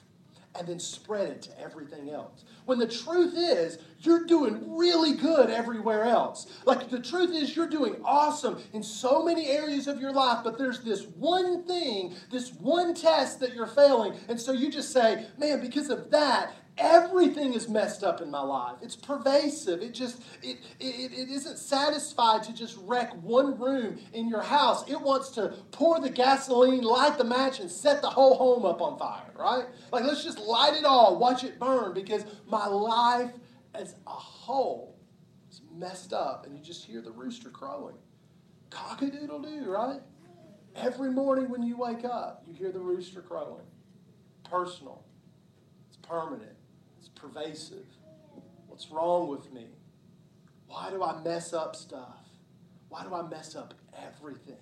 and 0.58 0.66
then 0.66 0.80
spread 0.80 1.28
it 1.28 1.42
to 1.42 1.60
everything 1.60 2.10
else. 2.10 2.44
When 2.64 2.78
the 2.78 2.86
truth 2.86 3.34
is, 3.36 3.78
you're 4.00 4.24
doing 4.26 4.76
really 4.76 5.14
good 5.14 5.50
everywhere 5.50 6.04
else. 6.04 6.46
Like 6.64 6.90
the 6.90 7.00
truth 7.00 7.30
is, 7.30 7.54
you're 7.54 7.68
doing 7.68 7.96
awesome 8.04 8.60
in 8.72 8.82
so 8.82 9.22
many 9.22 9.48
areas 9.48 9.86
of 9.86 10.00
your 10.00 10.12
life, 10.12 10.40
but 10.42 10.58
there's 10.58 10.80
this 10.80 11.04
one 11.04 11.64
thing, 11.64 12.14
this 12.32 12.52
one 12.54 12.94
test 12.94 13.40
that 13.40 13.54
you're 13.54 13.66
failing. 13.66 14.14
And 14.28 14.40
so 14.40 14.52
you 14.52 14.70
just 14.70 14.92
say, 14.92 15.26
man, 15.38 15.60
because 15.60 15.90
of 15.90 16.10
that, 16.10 16.54
everything 16.78 17.54
is 17.54 17.68
messed 17.68 18.04
up 18.04 18.20
in 18.20 18.30
my 18.30 18.40
life. 18.40 18.76
It's 18.82 18.96
pervasive. 18.96 19.82
It 19.82 19.92
just 19.92 20.22
it, 20.42 20.58
it, 20.80 21.12
it 21.12 21.28
isn't 21.28 21.58
satisfied 21.58 22.42
to 22.44 22.54
just 22.54 22.76
wreck 22.82 23.12
one 23.22 23.58
room 23.58 23.98
in 24.12 24.28
your 24.28 24.42
house. 24.42 24.88
It 24.88 25.00
wants 25.00 25.30
to 25.30 25.54
pour 25.72 26.00
the 26.00 26.10
gasoline, 26.10 26.82
light 26.82 27.18
the 27.18 27.24
match, 27.24 27.60
and 27.60 27.70
set 27.70 28.00
the 28.00 28.10
whole 28.10 28.36
home 28.36 28.64
up 28.64 28.80
on 28.80 28.98
fire, 28.98 29.32
right? 29.36 29.64
Like 29.92 30.04
let's 30.04 30.24
just 30.24 30.38
light 30.38 30.74
it 30.74 30.84
all, 30.84 31.18
watch 31.18 31.44
it 31.44 31.58
burn, 31.58 31.94
because 31.94 32.24
my 32.46 32.66
life 32.66 33.32
as 33.74 33.96
a 34.06 34.10
whole 34.10 34.96
is 35.50 35.60
messed 35.74 36.12
up. 36.12 36.46
And 36.46 36.56
you 36.56 36.62
just 36.62 36.84
hear 36.84 37.02
the 37.02 37.12
rooster 37.12 37.50
crowing. 37.50 37.96
Cock-a-doodle 38.70 39.40
doo, 39.40 39.64
right? 39.70 40.00
Every 40.76 41.10
morning 41.10 41.48
when 41.48 41.62
you 41.62 41.76
wake 41.76 42.04
up, 42.04 42.44
you 42.46 42.54
hear 42.54 42.70
the 42.70 42.78
rooster 42.78 43.22
crowing. 43.22 43.64
Personal. 44.44 45.04
It's 45.88 45.96
permanent 45.96 46.57
pervasive. 47.20 47.86
What's 48.66 48.90
wrong 48.90 49.28
with 49.28 49.52
me? 49.52 49.66
Why 50.66 50.90
do 50.90 51.02
I 51.02 51.20
mess 51.22 51.52
up 51.52 51.74
stuff? 51.74 52.18
Why 52.88 53.02
do 53.02 53.14
I 53.14 53.22
mess 53.22 53.56
up 53.56 53.74
everything? 54.06 54.56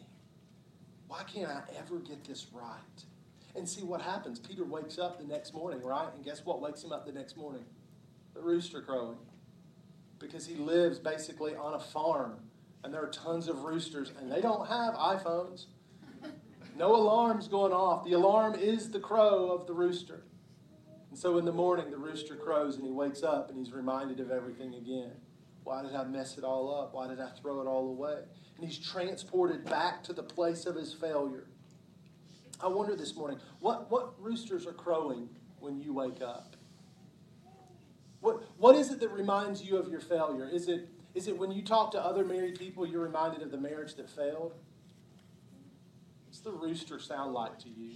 Why 1.09 1.23
can't 1.25 1.51
I 1.51 1.63
ever 1.79 1.99
get 1.99 2.25
this 2.25 2.47
right? 2.53 3.05
And 3.55 3.69
see 3.69 3.83
what 3.83 4.01
happens. 4.01 4.39
Peter 4.39 4.65
wakes 4.65 4.99
up 4.99 5.19
the 5.19 5.27
next 5.27 5.55
morning, 5.55 5.83
right? 5.83 6.09
And 6.15 6.25
guess 6.25 6.45
what 6.45 6.61
wakes 6.61 6.83
him 6.83 6.93
up 6.93 7.07
the 7.07 7.13
next 7.13 7.37
morning? 7.37 7.65
The 8.35 8.41
rooster 8.41 8.83
crowing. 8.83 9.19
Because 10.19 10.47
he 10.47 10.57
lives 10.57 10.99
basically 10.99 11.55
on 11.55 11.75
a 11.75 11.81
farm 11.81 12.37
and 12.85 12.93
there 12.93 13.03
are 13.03 13.11
tons 13.11 13.49
of 13.49 13.65
roosters 13.65 14.13
and 14.19 14.31
they 14.31 14.41
don't 14.41 14.67
have 14.69 14.95
iPhones. 14.95 15.67
No 16.77 16.95
alarms 16.95 17.49
going 17.49 17.73
off. 17.73 18.05
The 18.05 18.13
alarm 18.13 18.55
is 18.55 18.91
the 18.91 19.01
crow 19.01 19.51
of 19.51 19.67
the 19.67 19.73
rooster. 19.73 20.23
And 21.17 21.23
so 21.23 21.39
in 21.39 21.47
the 21.47 21.53
morning, 21.53 21.91
the 21.91 21.97
rooster 21.97 22.37
crows 22.37 22.77
and 22.77 22.85
he 22.85 22.93
wakes 22.93 23.23
up 23.23 23.49
and 23.49 23.57
he's 23.57 23.73
reminded 23.73 24.21
of 24.21 24.31
everything 24.31 24.75
again. 24.75 25.13
Why 25.65 25.81
did 25.81 25.95
I 25.95 26.05
mess 26.05 26.37
it 26.37 26.45
all 26.45 26.79
up? 26.79 26.93
Why 26.93 27.09
did 27.09 27.21
I 27.21 27.31
throw 27.31 27.63
it 27.63 27.67
all 27.67 27.89
away? 27.89 28.19
And 28.59 28.67
he's 28.67 28.79
transported 28.79 29.65
back 29.65 30.05
to 30.05 30.13
the 30.13 30.23
place 30.23 30.67
of 30.67 30.77
his 30.77 30.93
failure. 30.93 31.45
I 32.63 32.67
wonder 32.67 32.95
this 32.95 33.17
morning, 33.17 33.39
what, 33.61 33.91
what 33.91 34.23
roosters 34.23 34.67
are 34.67 34.75
crowing 34.75 35.31
when 35.59 35.81
you 35.81 35.95
wake 35.95 36.21
up? 36.21 36.55
What, 38.21 38.43
what 38.59 38.77
is 38.77 38.91
it 38.91 39.01
that 39.01 39.11
reminds 39.11 39.65
you 39.65 39.79
of 39.79 39.89
your 39.89 40.01
failure? 40.01 40.47
Is 40.47 40.69
it, 40.69 40.87
is 41.15 41.29
it 41.29 41.39
when 41.39 41.51
you 41.51 41.63
talk 41.63 41.93
to 41.93 41.99
other 41.99 42.27
married 42.27 42.59
people, 42.59 42.87
you're 42.87 43.01
reminded 43.01 43.41
of 43.41 43.51
the 43.51 43.57
marriage 43.57 43.95
that 43.95 44.11
failed? 44.11 44.53
What's 46.27 46.41
the 46.41 46.53
rooster 46.53 47.01
sound 47.01 47.33
like 47.33 47.59
to 47.61 47.71
you? 47.71 47.93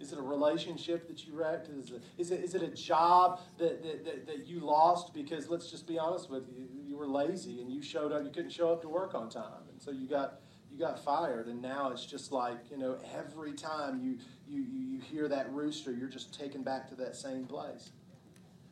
Is 0.00 0.12
it 0.12 0.18
a 0.18 0.22
relationship 0.22 1.06
that 1.08 1.26
you 1.26 1.34
wrecked? 1.34 1.68
Is 1.68 1.90
it, 1.90 2.02
is 2.16 2.30
it, 2.30 2.42
is 2.42 2.54
it 2.54 2.62
a 2.62 2.68
job 2.68 3.40
that, 3.58 3.82
that, 3.82 4.04
that, 4.04 4.26
that 4.26 4.46
you 4.46 4.60
lost 4.60 5.12
because, 5.12 5.48
let's 5.48 5.70
just 5.70 5.86
be 5.86 5.98
honest 5.98 6.30
with 6.30 6.44
you, 6.56 6.66
you 6.86 6.96
were 6.96 7.06
lazy 7.06 7.60
and 7.60 7.70
you 7.70 7.82
showed 7.82 8.10
up, 8.10 8.24
you 8.24 8.30
couldn't 8.30 8.50
show 8.50 8.72
up 8.72 8.80
to 8.82 8.88
work 8.88 9.14
on 9.14 9.28
time. 9.28 9.68
And 9.70 9.80
so 9.80 9.90
you 9.90 10.08
got, 10.08 10.40
you 10.72 10.78
got 10.78 11.04
fired. 11.04 11.48
And 11.48 11.60
now 11.60 11.90
it's 11.90 12.06
just 12.06 12.32
like, 12.32 12.70
you 12.70 12.78
know, 12.78 12.98
every 13.14 13.52
time 13.52 14.00
you, 14.02 14.18
you, 14.48 14.62
you 14.62 15.00
hear 15.00 15.28
that 15.28 15.52
rooster, 15.52 15.92
you're 15.92 16.08
just 16.08 16.32
taken 16.38 16.62
back 16.62 16.88
to 16.88 16.94
that 16.96 17.14
same 17.14 17.44
place. 17.44 17.90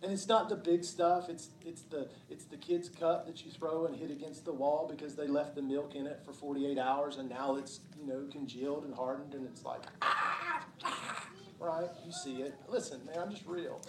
And 0.02 0.12
it's 0.12 0.28
not 0.28 0.48
the 0.48 0.56
big 0.56 0.84
stuff. 0.84 1.28
It's, 1.28 1.50
it's, 1.66 1.82
the, 1.82 2.08
it's 2.30 2.44
the 2.44 2.56
kid's 2.56 2.88
cup 2.88 3.26
that 3.26 3.44
you 3.44 3.50
throw 3.50 3.86
and 3.86 3.96
hit 3.96 4.10
against 4.10 4.44
the 4.44 4.52
wall 4.52 4.88
because 4.88 5.16
they 5.16 5.26
left 5.26 5.56
the 5.56 5.62
milk 5.62 5.94
in 5.96 6.06
it 6.06 6.20
for 6.24 6.32
48 6.32 6.78
hours 6.78 7.16
and 7.16 7.28
now 7.28 7.56
it's, 7.56 7.80
you 8.00 8.06
know, 8.06 8.24
congealed 8.30 8.84
and 8.84 8.94
hardened 8.94 9.34
and 9.34 9.44
it's 9.44 9.64
like, 9.64 9.82
ah, 10.00 10.37
right? 11.60 11.88
You 12.04 12.12
see 12.12 12.42
it. 12.42 12.54
Listen, 12.68 13.00
man, 13.06 13.18
I'm 13.18 13.30
just 13.30 13.46
real, 13.46 13.80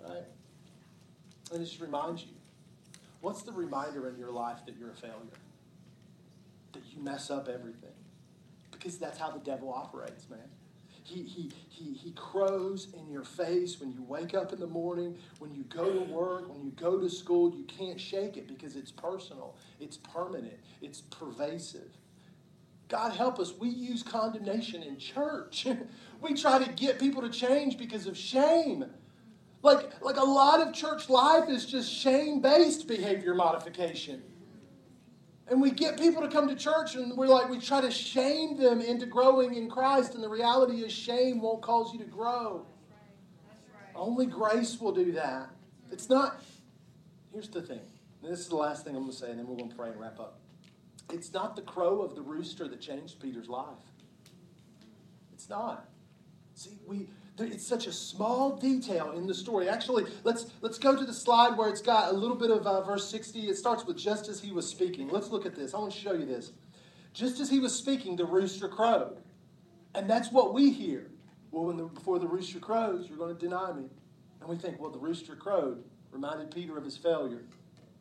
right? 0.00 0.24
And 1.52 1.62
it 1.62 1.64
just 1.64 1.80
reminds 1.80 2.22
you. 2.22 2.32
What's 3.20 3.42
the 3.42 3.52
reminder 3.52 4.08
in 4.08 4.18
your 4.18 4.32
life 4.32 4.58
that 4.66 4.76
you're 4.76 4.90
a 4.90 4.94
failure? 4.94 5.38
That 6.72 6.82
you 6.92 7.02
mess 7.02 7.30
up 7.30 7.48
everything? 7.48 7.90
Because 8.72 8.98
that's 8.98 9.18
how 9.18 9.30
the 9.30 9.38
devil 9.38 9.72
operates, 9.72 10.28
man. 10.28 10.40
He, 11.04 11.22
he, 11.24 11.50
he, 11.68 11.94
he 11.94 12.10
crows 12.12 12.88
in 12.96 13.10
your 13.10 13.24
face 13.24 13.80
when 13.80 13.92
you 13.92 14.02
wake 14.02 14.34
up 14.34 14.52
in 14.52 14.60
the 14.60 14.66
morning, 14.66 15.16
when 15.40 15.52
you 15.52 15.64
go 15.64 15.92
to 15.92 16.00
work, 16.12 16.48
when 16.48 16.64
you 16.64 16.70
go 16.72 16.98
to 16.98 17.10
school. 17.10 17.52
You 17.54 17.64
can't 17.64 18.00
shake 18.00 18.36
it 18.36 18.46
because 18.46 18.76
it's 18.76 18.92
personal, 18.92 19.56
it's 19.80 19.96
permanent, 19.96 20.58
it's 20.80 21.00
pervasive. 21.00 21.90
God 22.92 23.16
help 23.16 23.38
us, 23.38 23.54
we 23.58 23.70
use 23.70 24.02
condemnation 24.02 24.82
in 24.82 24.98
church. 24.98 25.66
we 26.20 26.34
try 26.34 26.62
to 26.62 26.70
get 26.72 27.00
people 27.00 27.22
to 27.22 27.30
change 27.30 27.78
because 27.78 28.06
of 28.06 28.18
shame. 28.18 28.84
Like, 29.62 30.02
like 30.02 30.18
a 30.18 30.24
lot 30.24 30.60
of 30.60 30.74
church 30.74 31.08
life 31.08 31.48
is 31.48 31.64
just 31.64 31.90
shame 31.90 32.42
based 32.42 32.86
behavior 32.86 33.34
modification. 33.34 34.22
And 35.48 35.62
we 35.62 35.70
get 35.70 35.98
people 35.98 36.20
to 36.20 36.28
come 36.28 36.46
to 36.48 36.54
church 36.54 36.94
and 36.94 37.16
we're 37.16 37.28
like, 37.28 37.48
we 37.48 37.58
try 37.58 37.80
to 37.80 37.90
shame 37.90 38.58
them 38.58 38.82
into 38.82 39.06
growing 39.06 39.54
in 39.54 39.70
Christ. 39.70 40.14
And 40.14 40.22
the 40.22 40.28
reality 40.28 40.84
is, 40.84 40.92
shame 40.92 41.40
won't 41.40 41.62
cause 41.62 41.94
you 41.94 41.98
to 41.98 42.04
grow. 42.04 42.66
Only 43.94 44.26
grace 44.26 44.78
will 44.78 44.92
do 44.92 45.12
that. 45.12 45.48
It's 45.90 46.10
not, 46.10 46.42
here's 47.32 47.48
the 47.48 47.62
thing. 47.62 47.80
This 48.22 48.40
is 48.40 48.48
the 48.48 48.56
last 48.56 48.84
thing 48.84 48.94
I'm 48.94 49.02
going 49.02 49.12
to 49.12 49.18
say, 49.18 49.30
and 49.30 49.38
then 49.38 49.46
we're 49.46 49.56
going 49.56 49.70
to 49.70 49.76
pray 49.76 49.88
and 49.88 49.98
wrap 49.98 50.20
up. 50.20 50.41
It's 51.12 51.32
not 51.32 51.56
the 51.56 51.62
crow 51.62 52.00
of 52.00 52.14
the 52.14 52.22
rooster 52.22 52.66
that 52.68 52.80
changed 52.80 53.20
Peter's 53.20 53.48
life. 53.48 53.66
It's 55.32 55.48
not. 55.48 55.88
See, 56.54 56.78
we 56.86 57.08
it's 57.38 57.66
such 57.66 57.86
a 57.86 57.92
small 57.92 58.56
detail 58.56 59.12
in 59.12 59.26
the 59.26 59.34
story. 59.34 59.68
Actually, 59.68 60.04
let's 60.22 60.46
let's 60.60 60.78
go 60.78 60.96
to 60.96 61.04
the 61.04 61.12
slide 61.12 61.56
where 61.56 61.68
it's 61.68 61.80
got 61.80 62.12
a 62.12 62.16
little 62.16 62.36
bit 62.36 62.50
of 62.50 62.66
uh, 62.66 62.82
verse 62.82 63.08
60. 63.08 63.48
It 63.48 63.56
starts 63.56 63.84
with 63.84 63.96
just 63.96 64.28
as 64.28 64.40
he 64.40 64.52
was 64.52 64.68
speaking. 64.68 65.08
Let's 65.08 65.30
look 65.30 65.46
at 65.46 65.54
this. 65.54 65.74
I 65.74 65.78
want 65.78 65.92
to 65.92 65.98
show 65.98 66.12
you 66.12 66.26
this. 66.26 66.52
Just 67.12 67.40
as 67.40 67.50
he 67.50 67.58
was 67.58 67.74
speaking, 67.74 68.16
the 68.16 68.24
rooster 68.24 68.68
crowed. 68.68 69.18
And 69.94 70.08
that's 70.08 70.32
what 70.32 70.54
we 70.54 70.70
hear. 70.70 71.10
Well, 71.50 71.66
when 71.66 71.76
the, 71.76 71.84
before 71.84 72.18
the 72.18 72.26
rooster 72.26 72.58
crows, 72.58 73.06
you're 73.08 73.18
going 73.18 73.34
to 73.34 73.40
deny 73.40 73.72
me. 73.72 73.84
And 74.40 74.48
we 74.48 74.56
think, 74.56 74.80
well, 74.80 74.90
the 74.90 74.98
rooster 74.98 75.36
crowed, 75.36 75.84
reminded 76.10 76.50
Peter 76.50 76.78
of 76.78 76.84
his 76.84 76.96
failure. 76.96 77.44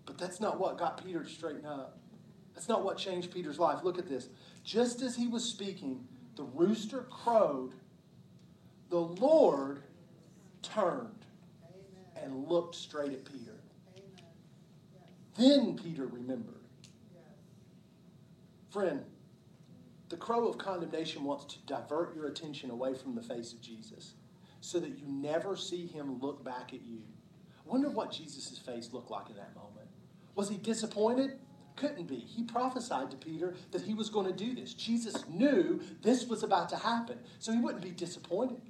But 0.06 0.18
that's 0.18 0.40
not 0.40 0.60
what 0.60 0.78
got 0.78 1.04
Peter 1.04 1.22
to 1.24 1.30
straighten 1.30 1.66
up. 1.66 2.01
That's 2.62 2.70
not 2.70 2.84
what 2.84 3.00
changed 3.00 3.34
Peter's 3.34 3.58
life. 3.58 3.80
Look 3.84 3.98
at 3.98 4.08
this. 4.08 4.30
Just 4.64 5.02
as 5.02 5.16
he 5.16 5.26
was 5.26 5.44
speaking, 5.44 6.08
the 6.36 6.44
rooster 6.44 7.08
crowed 7.10 7.74
the 8.92 9.00
Lord 9.00 9.82
turned 10.62 11.26
and 12.16 12.48
looked 12.48 12.76
straight 12.76 13.14
at 13.14 13.26
Peter. 13.26 13.56
Then 15.40 15.76
Peter 15.76 16.06
remembered. 16.06 16.62
Friend, 18.70 19.04
the 20.10 20.18
crow 20.18 20.48
of 20.48 20.60
condemnation 20.60 21.24
wants 21.24 21.52
to 21.56 21.60
divert 21.66 22.14
your 22.14 22.28
attention 22.28 22.70
away 22.70 22.94
from 22.94 23.16
the 23.16 23.24
face 23.24 23.54
of 23.54 23.62
Jesus. 23.62 24.14
so 24.60 24.80
that 24.80 25.00
you 25.00 25.08
never 25.08 25.56
see 25.56 25.88
him 25.88 26.20
look 26.20 26.44
back 26.44 26.76
at 26.76 26.84
you. 26.84 27.02
Wonder 27.66 27.90
what 27.90 28.12
Jesus' 28.12 28.60
face 28.60 28.94
looked 28.94 29.10
like 29.10 29.32
in 29.32 29.36
that 29.38 29.56
moment. 29.56 29.88
Was 30.36 30.48
he 30.48 30.58
disappointed? 30.58 31.40
Couldn't 31.76 32.08
be. 32.08 32.18
He 32.18 32.44
prophesied 32.44 33.12
to 33.12 33.18
Peter 33.18 33.56
that 33.72 33.82
he 33.82 33.94
was 33.94 34.10
going 34.10 34.28
to 34.28 34.34
do 34.34 34.54
this. 34.54 34.74
Jesus 34.74 35.28
knew 35.28 35.82
this 36.02 36.28
was 36.28 36.44
about 36.44 36.70
to 36.70 36.76
happen, 36.76 37.18
so 37.40 37.52
he 37.52 37.60
wouldn't 37.60 37.84
be 37.84 37.92
disappointed. 37.92 38.62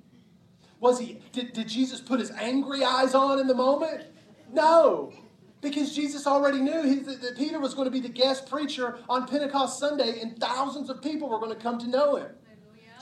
Was 0.80 1.00
he 1.00 1.20
did, 1.32 1.54
did 1.54 1.68
Jesus 1.68 2.02
put 2.02 2.20
his 2.20 2.32
angry 2.32 2.84
eyes 2.84 3.14
on 3.14 3.40
in 3.40 3.48
the 3.48 3.56
moment? 3.56 4.06
No. 4.52 5.14
Because 5.62 5.94
Jesus 5.94 6.26
already 6.26 6.60
knew 6.60 6.82
he, 6.84 6.96
that, 6.96 7.22
that 7.22 7.38
Peter 7.38 7.60
was 7.60 7.76
going 7.76 7.86
to 7.86 7.92
be 7.92 8.00
the 8.00 8.10
guest 8.10 8.50
preacher 8.50 8.98
on 9.08 9.28
Pentecost 9.28 9.78
Sunday, 9.78 10.20
and 10.20 10.40
thousands 10.40 10.90
of 10.90 11.02
people 11.04 11.30
were 11.30 11.38
going 11.38 11.56
to 11.56 11.62
come 11.62 11.78
to 11.80 11.88
know 11.88 12.16
him. 12.16 12.32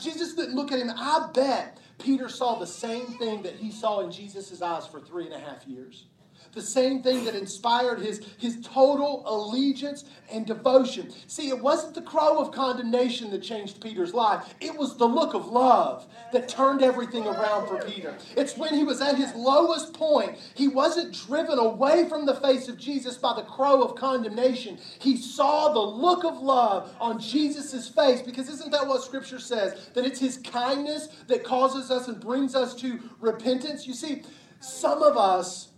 Jesus 0.02 0.34
didn't 0.34 0.56
look 0.56 0.72
at 0.74 0.80
him. 0.80 0.92
I 0.94 1.30
bet 1.34 1.78
Peter 1.98 2.28
saw 2.28 2.60
the 2.60 2.68
same 2.68 3.06
thing 3.06 3.44
that 3.44 3.56
he 3.56 3.72
saw 3.72 4.02
in 4.02 4.12
Jesus' 4.12 4.62
eyes 4.62 4.86
for 4.86 5.00
three 5.00 5.26
and 5.26 5.34
a 5.34 5.40
half 5.40 5.66
years 5.68 6.06
the 6.54 6.62
same 6.62 7.02
thing 7.02 7.26
that 7.26 7.36
inspired 7.36 8.00
his, 8.00 8.26
his 8.38 8.60
total 8.64 9.24
allegiance 9.26 10.06
and 10.32 10.46
devotion. 10.46 11.12
See, 11.28 11.50
it 11.50 11.60
wasn't 11.60 11.96
the 11.96 12.02
crow 12.02 12.40
of 12.40 12.52
condemnation 12.52 13.32
that 13.32 13.42
changed 13.42 13.82
Peter's 13.82 14.14
life, 14.14 14.54
it 14.60 14.76
was 14.76 14.98
the 14.98 15.08
look 15.08 15.34
of 15.34 15.48
love 15.48 16.08
that 16.32 16.48
turned 16.48 16.82
everything 16.82 17.26
around 17.26 17.68
for 17.68 17.82
Peter. 17.84 18.16
It's 18.36 18.58
when 18.58 18.74
he 18.74 18.84
was 18.84 19.02
at 19.02 19.16
his 19.16 19.34
lowest 19.36 19.94
point, 19.94 20.38
he 20.54 20.68
wasn't 20.68 21.14
driven 21.14 21.58
away 21.58 22.08
from 22.08 22.26
the 22.26 22.36
face 22.36 22.68
of 22.68 22.78
Jesus 22.78 23.18
by 23.18 23.34
the 23.36 23.44
crow 23.44 23.82
of 23.82 23.96
condemnation. 23.96 24.78
He 25.00 25.18
saw 25.18 25.74
the 25.74 25.80
look 25.80 26.24
of 26.24 26.42
love 26.42 26.96
on 27.00 27.20
Jesus' 27.20 27.88
face 27.90 28.22
because 28.22 28.50
isn't 28.50 28.72
that 28.72 28.88
what 28.88 29.04
Scripture 29.04 29.40
says? 29.40 29.90
That 29.94 30.06
it's 30.06 30.20
his 30.20 30.38
kindness 30.38 31.10
that 31.28 31.44
causes 31.44 31.92
us 31.92 32.08
and 32.08 32.20
brings 32.20 32.56
us 32.56 32.76
to 32.76 33.00
repentance. 33.20 33.88
You 33.88 33.94
see, 33.94 34.24
some 34.60 35.02
of 35.02 35.18
us 35.18 35.70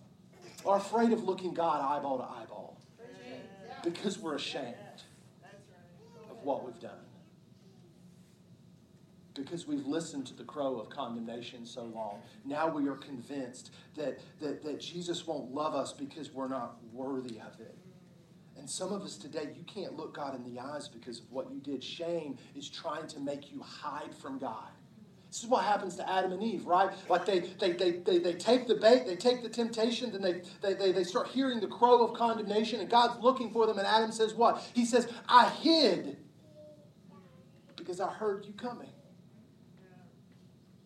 are 0.66 0.78
afraid 0.78 1.12
of 1.12 1.24
looking 1.24 1.54
God 1.54 1.82
eyeball 1.82 2.18
to 2.18 2.24
eyeball 2.24 2.78
because 3.84 4.20
we're 4.20 4.36
ashamed 4.36 4.76
of 6.30 6.38
what 6.44 6.66
we've 6.66 6.80
done. 6.80 6.92
Because 9.34 9.66
we've 9.66 9.86
listened 9.86 10.28
to 10.28 10.34
the 10.36 10.44
crow 10.44 10.78
of 10.78 10.90
condemnation 10.90 11.66
so 11.66 11.86
long. 11.86 12.22
Now 12.46 12.68
we 12.68 12.88
are 12.90 12.96
convinced 12.96 13.72
that, 13.96 14.20
that, 14.42 14.62
that 14.64 14.80
Jesus 14.80 15.26
won't 15.26 15.54
love 15.54 15.74
us 15.74 15.94
because 15.94 16.32
we're 16.34 16.50
not 16.50 16.78
worthy 16.94 17.40
of 17.40 17.60
it. 17.60 17.76
And 18.58 18.70
some 18.70 18.92
of 18.92 19.02
us 19.02 19.16
today, 19.16 19.50
you 19.58 19.64
can't 19.64 19.98
look 19.98 20.14
God 20.14 20.36
in 20.36 20.54
the 20.54 20.60
eyes 20.60 20.88
because 20.88 21.20
of 21.20 21.32
what 21.32 21.50
you 21.50 21.60
did. 21.60 21.84
Shame 21.84 22.38
is 22.56 22.70
trying 22.70 23.08
to 23.08 23.20
make 23.20 23.52
you 23.52 23.62
hide 23.62 24.14
from 24.14 24.38
God. 24.38 24.70
This 25.32 25.44
is 25.44 25.50
what 25.50 25.64
happens 25.64 25.96
to 25.96 26.10
Adam 26.12 26.34
and 26.34 26.44
Eve, 26.44 26.66
right? 26.66 26.92
Like 27.08 27.26
they, 27.26 27.40
they, 27.40 27.72
they, 27.72 27.92
they, 27.92 28.18
they 28.18 28.34
take 28.34 28.68
the 28.68 28.76
bait, 28.76 29.06
they 29.08 29.16
take 29.16 29.42
the 29.42 29.48
temptation, 29.48 30.12
then 30.12 30.22
they, 30.22 30.42
they, 30.62 30.74
they, 30.74 30.92
they 30.92 31.06
start 31.06 31.30
hearing 31.30 31.62
the 31.62 31.68
crow 31.68 32.06
of 32.06 32.18
condemnation, 32.18 32.82
and 32.82 32.90
God's 32.90 33.18
looking 33.24 33.50
for 33.50 33.66
them. 33.66 33.78
And 33.78 33.88
Adam 33.88 34.12
says, 34.12 34.34
What? 34.34 34.62
He 34.74 34.84
says, 34.84 35.08
I 35.30 35.48
hid 35.48 36.18
because 37.78 38.02
I 38.02 38.10
heard 38.12 38.46
you 38.46 38.52
coming. 38.52 38.90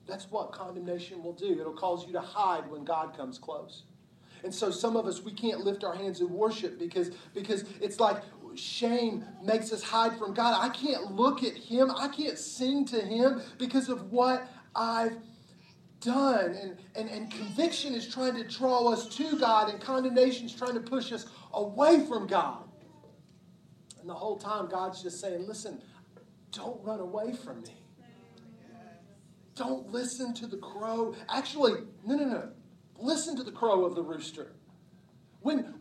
That's 0.08 0.29
what 0.29 0.51
condemnation 0.51 1.23
will 1.23 1.34
do. 1.34 1.60
It'll 1.60 1.73
cause 1.73 2.05
you 2.05 2.13
to 2.13 2.21
hide 2.21 2.69
when 2.69 2.86
God 2.86 3.17
comes 3.17 3.39
close. 3.39 3.81
And 4.43 4.53
so 4.53 4.69
some 4.69 4.95
of 4.95 5.08
us 5.08 5.23
we 5.23 5.31
can't 5.31 5.62
lift 5.62 5.84
our 5.84 5.95
hands 5.95 6.21
in 6.21 6.29
worship 6.29 6.77
because 6.77 7.10
because 7.34 7.63
it's 7.81 7.99
like 7.99 8.21
shame 8.59 9.25
makes 9.43 9.71
us 9.71 9.83
hide 9.83 10.17
from 10.17 10.33
God. 10.33 10.59
I 10.59 10.69
can't 10.69 11.11
look 11.11 11.43
at 11.43 11.53
Him, 11.53 11.91
I 11.91 12.07
can't 12.07 12.37
sing 12.37 12.85
to 12.85 13.01
Him 13.01 13.41
because 13.57 13.89
of 13.89 14.11
what 14.11 14.47
I've 14.75 15.17
done. 16.01 16.55
And, 16.61 16.77
and, 16.95 17.09
and 17.09 17.31
conviction 17.31 17.93
is 17.93 18.07
trying 18.07 18.35
to 18.35 18.43
draw 18.43 18.91
us 18.91 19.07
to 19.17 19.37
God, 19.39 19.69
and 19.69 19.81
condemnation 19.81 20.45
is 20.45 20.53
trying 20.53 20.75
to 20.75 20.81
push 20.81 21.11
us 21.11 21.25
away 21.53 22.05
from 22.05 22.27
God. 22.27 22.63
And 23.99 24.09
the 24.09 24.13
whole 24.13 24.37
time, 24.37 24.67
God's 24.69 25.01
just 25.01 25.19
saying, 25.19 25.47
listen, 25.47 25.81
don't 26.51 26.83
run 26.83 26.99
away 26.99 27.33
from 27.33 27.61
me. 27.63 27.75
Don't 29.55 29.89
listen 29.89 30.33
to 30.35 30.47
the 30.47 30.57
crow. 30.57 31.15
Actually, 31.29 31.83
no, 32.05 32.15
no, 32.15 32.25
no. 32.25 32.49
Listen 32.99 33.35
to 33.37 33.43
the 33.43 33.51
crow 33.51 33.85
of 33.85 33.95
the 33.95 34.03
rooster. 34.03 34.53
When, 35.45 35.75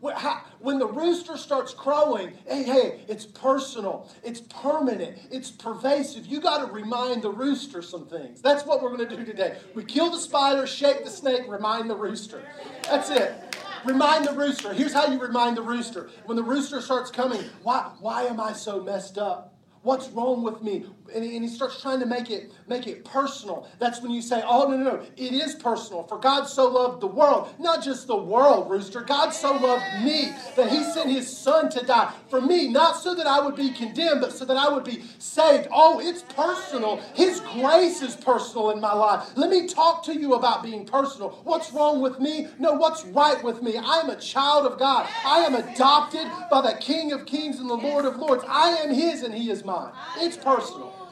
when 0.61 0.79
the 0.79 0.87
rooster 0.87 1.39
starts 1.39 1.73
crowing, 1.73 2.35
hey, 2.47 2.65
hey, 2.65 3.01
it's 3.09 3.25
personal, 3.25 4.11
it's 4.23 4.43
permanent, 4.43 5.17
it's 5.31 5.51
pervasive. 5.51 6.27
You 6.27 6.43
got 6.43 6.67
to 6.67 6.71
remind 6.71 7.23
the 7.23 7.31
rooster 7.31 7.81
some 7.81 8.07
things. 8.07 8.43
That's 8.43 8.67
what 8.67 8.83
we're 8.83 8.95
going 8.95 9.09
to 9.09 9.17
do 9.17 9.25
today. 9.25 9.57
We 9.75 9.83
kill 9.83 10.11
the 10.11 10.19
spider, 10.19 10.67
shake 10.67 11.03
the 11.03 11.11
snake, 11.11 11.45
remind 11.49 11.89
the 11.89 11.97
rooster. 11.97 12.43
That's 12.83 13.09
it. 13.09 13.57
Remind 13.87 14.29
the 14.29 14.35
rooster. 14.35 14.75
Here's 14.75 14.93
how 14.93 15.11
you 15.11 15.19
remind 15.19 15.57
the 15.57 15.63
rooster. 15.63 16.11
When 16.27 16.37
the 16.37 16.43
rooster 16.43 16.83
starts 16.83 17.11
coming, 17.11 17.41
why, 17.63 17.91
why 18.01 18.25
am 18.25 18.41
I 18.41 18.53
so 18.53 18.83
messed 18.83 19.17
up? 19.17 19.55
What's 19.81 20.09
wrong 20.09 20.43
with 20.43 20.63
me? 20.63 20.85
And 21.13 21.25
he, 21.25 21.49
starts 21.49 21.81
trying 21.83 22.01
to 22.01 22.07
make 22.07 22.31
it 22.31 22.51
make 22.67 22.87
it 22.87 23.05
personal. 23.05 23.69
That's 23.79 24.01
when 24.01 24.11
you 24.11 24.23
say, 24.23 24.43
"Oh 24.47 24.69
no, 24.69 24.77
no, 24.77 24.97
no! 24.97 25.03
It 25.17 25.33
is 25.33 25.55
personal. 25.55 26.03
For 26.05 26.19
God 26.19 26.45
so 26.45 26.69
loved 26.69 27.01
the 27.01 27.07
world, 27.07 27.55
not 27.59 27.83
just 27.83 28.07
the 28.07 28.17
world, 28.17 28.71
rooster. 28.71 29.03
God 29.03 29.31
so 29.31 29.53
loved 29.53 29.85
me 30.03 30.33
that 30.57 30.71
He 30.71 30.83
sent 30.83 31.11
His 31.11 31.35
Son 31.35 31.69
to 31.71 31.85
die 31.85 32.13
for 32.29 32.41
me, 32.41 32.69
not 32.69 32.97
so 32.97 33.15
that 33.15 33.27
I 33.27 33.41
would 33.41 33.55
be 33.55 33.71
condemned, 33.71 34.23
but 34.23 34.33
so 34.33 34.45
that 34.45 34.57
I 34.57 34.69
would 34.73 34.85
be 34.85 35.05
saved. 35.19 35.69
Oh, 35.71 36.01
it's 36.01 36.23
personal. 36.23 36.97
His 37.15 37.41
grace 37.53 38.03
is 38.03 38.17
personal 38.17 38.71
in 38.71 38.81
my 38.81 38.93
life. 38.93 39.29
Let 39.37 39.51
me 39.51 39.69
talk 39.69 40.05
to 40.05 40.19
you 40.19 40.35
about 40.35 40.63
being 40.63 40.87
personal. 40.87 41.41
What's 41.45 41.73
wrong 41.73 42.01
with 42.01 42.19
me? 42.19 42.49
No, 42.59 42.73
what's 42.73 43.05
right 43.05 43.43
with 43.45 43.63
me? 43.63 43.77
I 43.77 44.01
am 44.01 44.11
a 44.11 44.17
child 44.17 44.67
of 44.67 44.79
God. 44.79 45.09
I 45.25 45.41
am 45.41 45.55
adopted 45.55 46.27
by 46.51 46.61
the 46.63 46.77
King 46.81 47.13
of 47.13 47.27
Kings 47.27 47.61
and 47.61 47.69
the 47.69 47.75
Lord 47.75 48.05
of 48.05 48.17
Lords. 48.17 48.45
I 48.49 48.71
am 48.79 48.93
His, 48.93 49.23
and 49.23 49.35
He 49.35 49.51
is 49.51 49.65
mine. 49.65 49.93
It's 50.19 50.37
personal. 50.37 51.04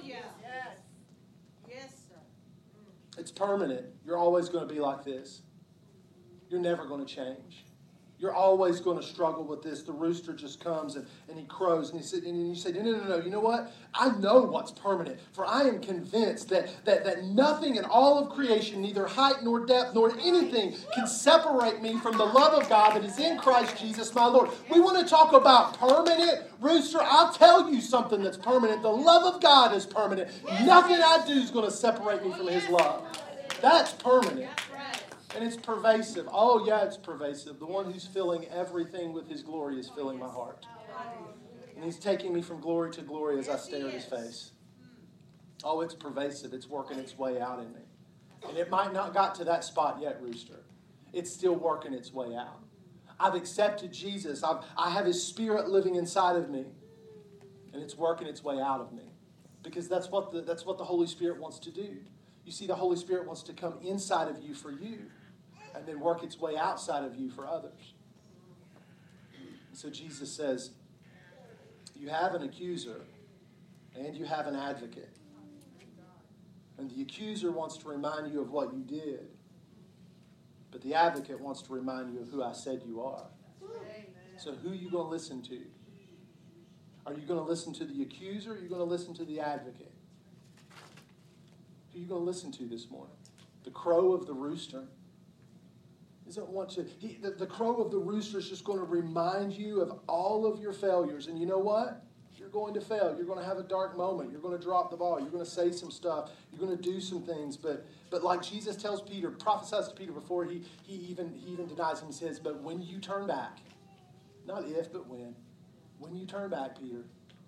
It's 3.18 3.30
permanent. 3.30 3.86
You're 4.04 4.18
always 4.18 4.48
going 4.48 4.66
to 4.66 4.72
be 4.72 4.80
like 4.80 5.04
this. 5.04 5.42
You're 6.48 6.60
never 6.60 6.86
going 6.86 7.04
to 7.04 7.14
change. 7.14 7.66
You're 8.22 8.32
always 8.32 8.78
going 8.78 8.96
to 8.98 9.02
struggle 9.02 9.42
with 9.42 9.64
this. 9.64 9.82
The 9.82 9.90
rooster 9.90 10.32
just 10.32 10.62
comes 10.62 10.94
and, 10.94 11.04
and 11.28 11.36
he 11.36 11.44
crows 11.46 11.90
and 11.90 12.00
he 12.00 12.06
said, 12.06 12.22
and 12.22 12.48
you 12.48 12.54
say, 12.54 12.70
no, 12.70 12.82
no, 12.82 12.92
no, 12.92 13.04
no. 13.08 13.16
You 13.16 13.30
know 13.30 13.40
what? 13.40 13.72
I 13.94 14.10
know 14.10 14.42
what's 14.42 14.70
permanent. 14.70 15.18
For 15.32 15.44
I 15.44 15.62
am 15.62 15.80
convinced 15.80 16.48
that, 16.50 16.70
that, 16.84 17.04
that 17.04 17.24
nothing 17.24 17.74
in 17.74 17.84
all 17.84 18.20
of 18.20 18.30
creation, 18.30 18.80
neither 18.80 19.08
height 19.08 19.42
nor 19.42 19.66
depth 19.66 19.94
nor 19.94 20.12
anything, 20.20 20.76
can 20.94 21.08
separate 21.08 21.82
me 21.82 21.98
from 21.98 22.16
the 22.16 22.24
love 22.24 22.62
of 22.62 22.68
God 22.68 22.94
that 22.94 23.04
is 23.04 23.18
in 23.18 23.38
Christ 23.38 23.76
Jesus 23.76 24.14
my 24.14 24.26
Lord. 24.26 24.50
We 24.70 24.78
want 24.78 25.00
to 25.00 25.04
talk 25.04 25.32
about 25.32 25.76
permanent. 25.76 26.42
Rooster, 26.60 27.00
I'll 27.02 27.32
tell 27.32 27.72
you 27.74 27.80
something 27.80 28.22
that's 28.22 28.36
permanent. 28.36 28.82
The 28.82 28.88
love 28.88 29.34
of 29.34 29.42
God 29.42 29.74
is 29.74 29.84
permanent. 29.84 30.30
Nothing 30.64 30.98
I 31.02 31.24
do 31.26 31.32
is 31.32 31.50
going 31.50 31.64
to 31.64 31.72
separate 31.72 32.24
me 32.24 32.32
from 32.32 32.46
his 32.46 32.68
love. 32.68 33.04
That's 33.60 33.92
permanent. 33.94 34.48
And 35.34 35.44
it's 35.44 35.56
pervasive. 35.56 36.28
Oh, 36.30 36.66
yeah, 36.66 36.84
it's 36.84 36.98
pervasive. 36.98 37.58
The 37.58 37.66
one 37.66 37.90
who's 37.90 38.06
filling 38.06 38.46
everything 38.48 39.12
with 39.12 39.28
his 39.28 39.42
glory 39.42 39.78
is 39.78 39.88
filling 39.88 40.18
my 40.18 40.28
heart. 40.28 40.66
And 41.74 41.84
he's 41.84 41.98
taking 41.98 42.34
me 42.34 42.42
from 42.42 42.60
glory 42.60 42.90
to 42.92 43.02
glory 43.02 43.38
as 43.38 43.48
I 43.48 43.56
stare 43.56 43.88
at 43.88 43.94
his 43.94 44.04
face. 44.04 44.52
Oh, 45.64 45.80
it's 45.80 45.94
pervasive. 45.94 46.52
It's 46.52 46.68
working 46.68 46.98
its 46.98 47.16
way 47.16 47.40
out 47.40 47.60
in 47.60 47.72
me. 47.72 47.80
And 48.46 48.58
it 48.58 48.68
might 48.68 48.92
not 48.92 49.14
got 49.14 49.34
to 49.36 49.44
that 49.44 49.64
spot 49.64 49.98
yet, 50.02 50.20
Rooster. 50.20 50.64
It's 51.12 51.32
still 51.32 51.54
working 51.54 51.94
its 51.94 52.12
way 52.12 52.34
out. 52.34 52.60
I've 53.18 53.34
accepted 53.34 53.92
Jesus. 53.92 54.42
I've, 54.42 54.64
I 54.76 54.90
have 54.90 55.06
his 55.06 55.22
spirit 55.22 55.68
living 55.68 55.94
inside 55.94 56.36
of 56.36 56.50
me. 56.50 56.66
And 57.72 57.82
it's 57.82 57.96
working 57.96 58.26
its 58.26 58.44
way 58.44 58.60
out 58.60 58.80
of 58.80 58.92
me. 58.92 59.04
Because 59.62 59.88
that's 59.88 60.10
what 60.10 60.30
the, 60.30 60.42
that's 60.42 60.66
what 60.66 60.76
the 60.76 60.84
Holy 60.84 61.06
Spirit 61.06 61.40
wants 61.40 61.58
to 61.60 61.70
do. 61.70 61.96
You 62.44 62.52
see, 62.52 62.66
the 62.66 62.74
Holy 62.74 62.96
Spirit 62.96 63.26
wants 63.26 63.42
to 63.44 63.54
come 63.54 63.78
inside 63.82 64.28
of 64.28 64.42
you 64.42 64.52
for 64.52 64.70
you 64.70 65.06
and 65.74 65.86
then 65.86 66.00
work 66.00 66.22
its 66.22 66.38
way 66.38 66.56
outside 66.56 67.04
of 67.04 67.16
you 67.16 67.30
for 67.30 67.46
others. 67.46 67.94
so 69.72 69.90
Jesus 69.90 70.30
says, 70.30 70.70
You 71.96 72.08
have 72.08 72.34
an 72.34 72.42
accuser 72.42 73.02
and 73.96 74.16
you 74.16 74.24
have 74.24 74.46
an 74.46 74.56
advocate. 74.56 75.16
And 76.78 76.90
the 76.90 77.02
accuser 77.02 77.52
wants 77.52 77.76
to 77.78 77.88
remind 77.88 78.32
you 78.32 78.40
of 78.40 78.50
what 78.50 78.72
you 78.72 78.82
did, 78.82 79.28
but 80.70 80.80
the 80.82 80.94
advocate 80.94 81.38
wants 81.40 81.62
to 81.62 81.72
remind 81.72 82.12
you 82.12 82.20
of 82.20 82.28
who 82.28 82.42
I 82.42 82.52
said 82.52 82.82
you 82.86 83.02
are. 83.02 83.26
So, 84.38 84.52
who 84.52 84.70
are 84.70 84.74
you 84.74 84.90
going 84.90 85.04
to 85.04 85.10
listen 85.10 85.42
to? 85.42 85.60
Are 87.06 87.12
you 87.12 87.26
going 87.26 87.38
to 87.38 87.46
listen 87.46 87.72
to 87.74 87.84
the 87.84 88.02
accuser 88.02 88.52
or 88.52 88.54
are 88.54 88.58
you 88.58 88.68
going 88.68 88.80
to 88.80 88.84
listen 88.84 89.14
to 89.14 89.24
the 89.24 89.40
advocate? 89.40 89.92
Who 91.92 91.98
are 91.98 92.02
you 92.02 92.06
going 92.06 92.20
to 92.20 92.24
listen 92.24 92.50
to 92.52 92.64
this 92.64 92.90
morning? 92.90 93.14
The 93.64 93.70
crow 93.70 94.12
of 94.12 94.26
the 94.26 94.32
rooster? 94.32 94.84
Doesn't 96.26 96.48
want 96.48 96.70
to. 96.70 96.84
He, 96.98 97.18
the, 97.20 97.30
the 97.30 97.46
crow 97.46 97.76
of 97.76 97.90
the 97.90 97.98
rooster 97.98 98.38
is 98.38 98.48
just 98.48 98.64
going 98.64 98.78
to 98.78 98.84
remind 98.84 99.52
you 99.52 99.80
of 99.80 99.98
all 100.08 100.46
of 100.46 100.60
your 100.60 100.72
failures. 100.72 101.26
And 101.26 101.38
you 101.38 101.46
know 101.46 101.58
what? 101.58 102.04
You're 102.36 102.48
going 102.48 102.74
to 102.74 102.80
fail. 102.80 103.14
You're 103.16 103.26
going 103.26 103.38
to 103.38 103.44
have 103.44 103.58
a 103.58 103.62
dark 103.62 103.96
moment. 103.96 104.32
You're 104.32 104.40
going 104.40 104.58
to 104.58 104.62
drop 104.62 104.90
the 104.90 104.96
ball. 104.96 105.20
You're 105.20 105.30
going 105.30 105.44
to 105.44 105.50
say 105.50 105.70
some 105.70 105.90
stuff. 105.90 106.30
You're 106.50 106.64
going 106.64 106.76
to 106.76 106.82
do 106.82 107.00
some 107.00 107.22
things. 107.22 107.56
But 107.56 107.86
but 108.10 108.22
like 108.22 108.42
Jesus 108.42 108.76
tells 108.76 109.00
Peter, 109.00 109.30
prophesies 109.30 109.88
to 109.88 109.94
Peter 109.94 110.12
before 110.12 110.44
he, 110.44 110.62
he 110.82 110.94
even 110.94 111.32
he 111.32 111.52
even 111.52 111.66
denies 111.66 112.00
him, 112.00 112.08
he 112.08 112.12
says, 112.12 112.38
But 112.38 112.60
when 112.62 112.82
you 112.82 112.98
turn 112.98 113.26
back, 113.26 113.58
not 114.46 114.64
if, 114.66 114.92
but 114.92 115.06
when, 115.06 115.34
when 115.98 116.14
you 116.14 116.26
turn 116.26 116.50
back, 116.50 116.78
Peter, 116.78 117.04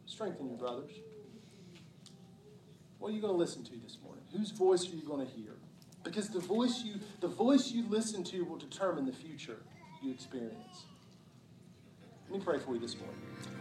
strengthen 0.07 0.49
your 0.49 0.57
brothers. 0.57 0.93
What 2.99 3.11
are 3.11 3.13
you 3.13 3.21
going 3.21 3.33
to 3.33 3.39
listen 3.39 3.65
to 3.65 3.73
this 3.73 3.99
morning? 4.03 4.25
Whose 4.33 4.51
voice 4.51 4.91
are 4.91 4.97
you 4.97 5.03
going 5.03 5.27
to 5.27 5.33
hear? 5.33 5.57
Because 6.05 6.29
the 6.29 6.41
voice 6.41 6.83
you 6.85 7.01
the 7.21 7.29
voice 7.29 7.73
you 7.73 7.85
listen 7.89 8.23
to 8.25 8.45
will 8.45 8.59
determine 8.59 9.07
the 9.07 9.13
future 9.13 9.57
you 10.03 10.13
experience. 10.13 10.85
Let 12.31 12.39
me 12.39 12.45
pray 12.45 12.59
for 12.59 12.75
you 12.75 12.81
this 12.81 12.97
morning. 12.97 13.17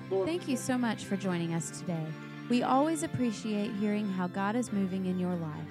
Lord, 0.09 0.27
Thank 0.27 0.47
you 0.47 0.57
so 0.57 0.77
much 0.77 1.05
for 1.05 1.15
joining 1.15 1.53
us 1.53 1.79
today. 1.79 2.05
We 2.49 2.63
always 2.63 3.03
appreciate 3.03 3.71
hearing 3.75 4.07
how 4.09 4.27
God 4.27 4.55
is 4.55 4.71
moving 4.71 5.05
in 5.05 5.17
your 5.17 5.35
life. 5.35 5.67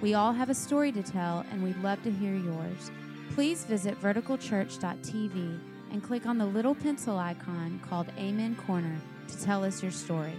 We 0.00 0.14
all 0.14 0.32
have 0.32 0.50
a 0.50 0.54
story 0.54 0.92
to 0.92 1.02
tell, 1.02 1.44
and 1.50 1.62
we'd 1.62 1.80
love 1.82 2.02
to 2.04 2.10
hear 2.10 2.34
yours. 2.34 2.90
Please 3.34 3.64
visit 3.64 4.00
verticalchurch.tv 4.00 5.60
and 5.92 6.02
click 6.02 6.26
on 6.26 6.38
the 6.38 6.46
little 6.46 6.74
pencil 6.74 7.18
icon 7.18 7.80
called 7.88 8.06
Amen 8.18 8.56
Corner 8.66 8.96
to 9.28 9.42
tell 9.42 9.64
us 9.64 9.82
your 9.82 9.92
story. 9.92 10.34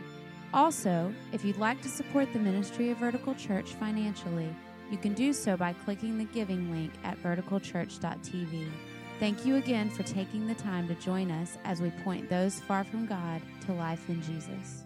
Also, 0.53 1.13
if 1.31 1.43
you'd 1.43 1.57
like 1.57 1.81
to 1.81 1.89
support 1.89 2.31
the 2.31 2.39
ministry 2.39 2.91
of 2.91 2.97
Vertical 2.97 3.33
Church 3.35 3.71
financially, 3.71 4.53
you 4.93 4.99
can 4.99 5.15
do 5.15 5.33
so 5.33 5.57
by 5.57 5.73
clicking 5.73 6.19
the 6.19 6.25
giving 6.25 6.71
link 6.71 6.93
at 7.03 7.21
verticalchurch.tv. 7.23 8.69
Thank 9.19 9.43
you 9.43 9.55
again 9.55 9.89
for 9.89 10.03
taking 10.03 10.45
the 10.45 10.53
time 10.53 10.87
to 10.87 10.93
join 10.95 11.31
us 11.31 11.57
as 11.65 11.81
we 11.81 11.89
point 12.03 12.29
those 12.29 12.59
far 12.59 12.83
from 12.83 13.07
God 13.07 13.41
to 13.65 13.73
life 13.73 14.07
in 14.07 14.21
Jesus. 14.21 14.83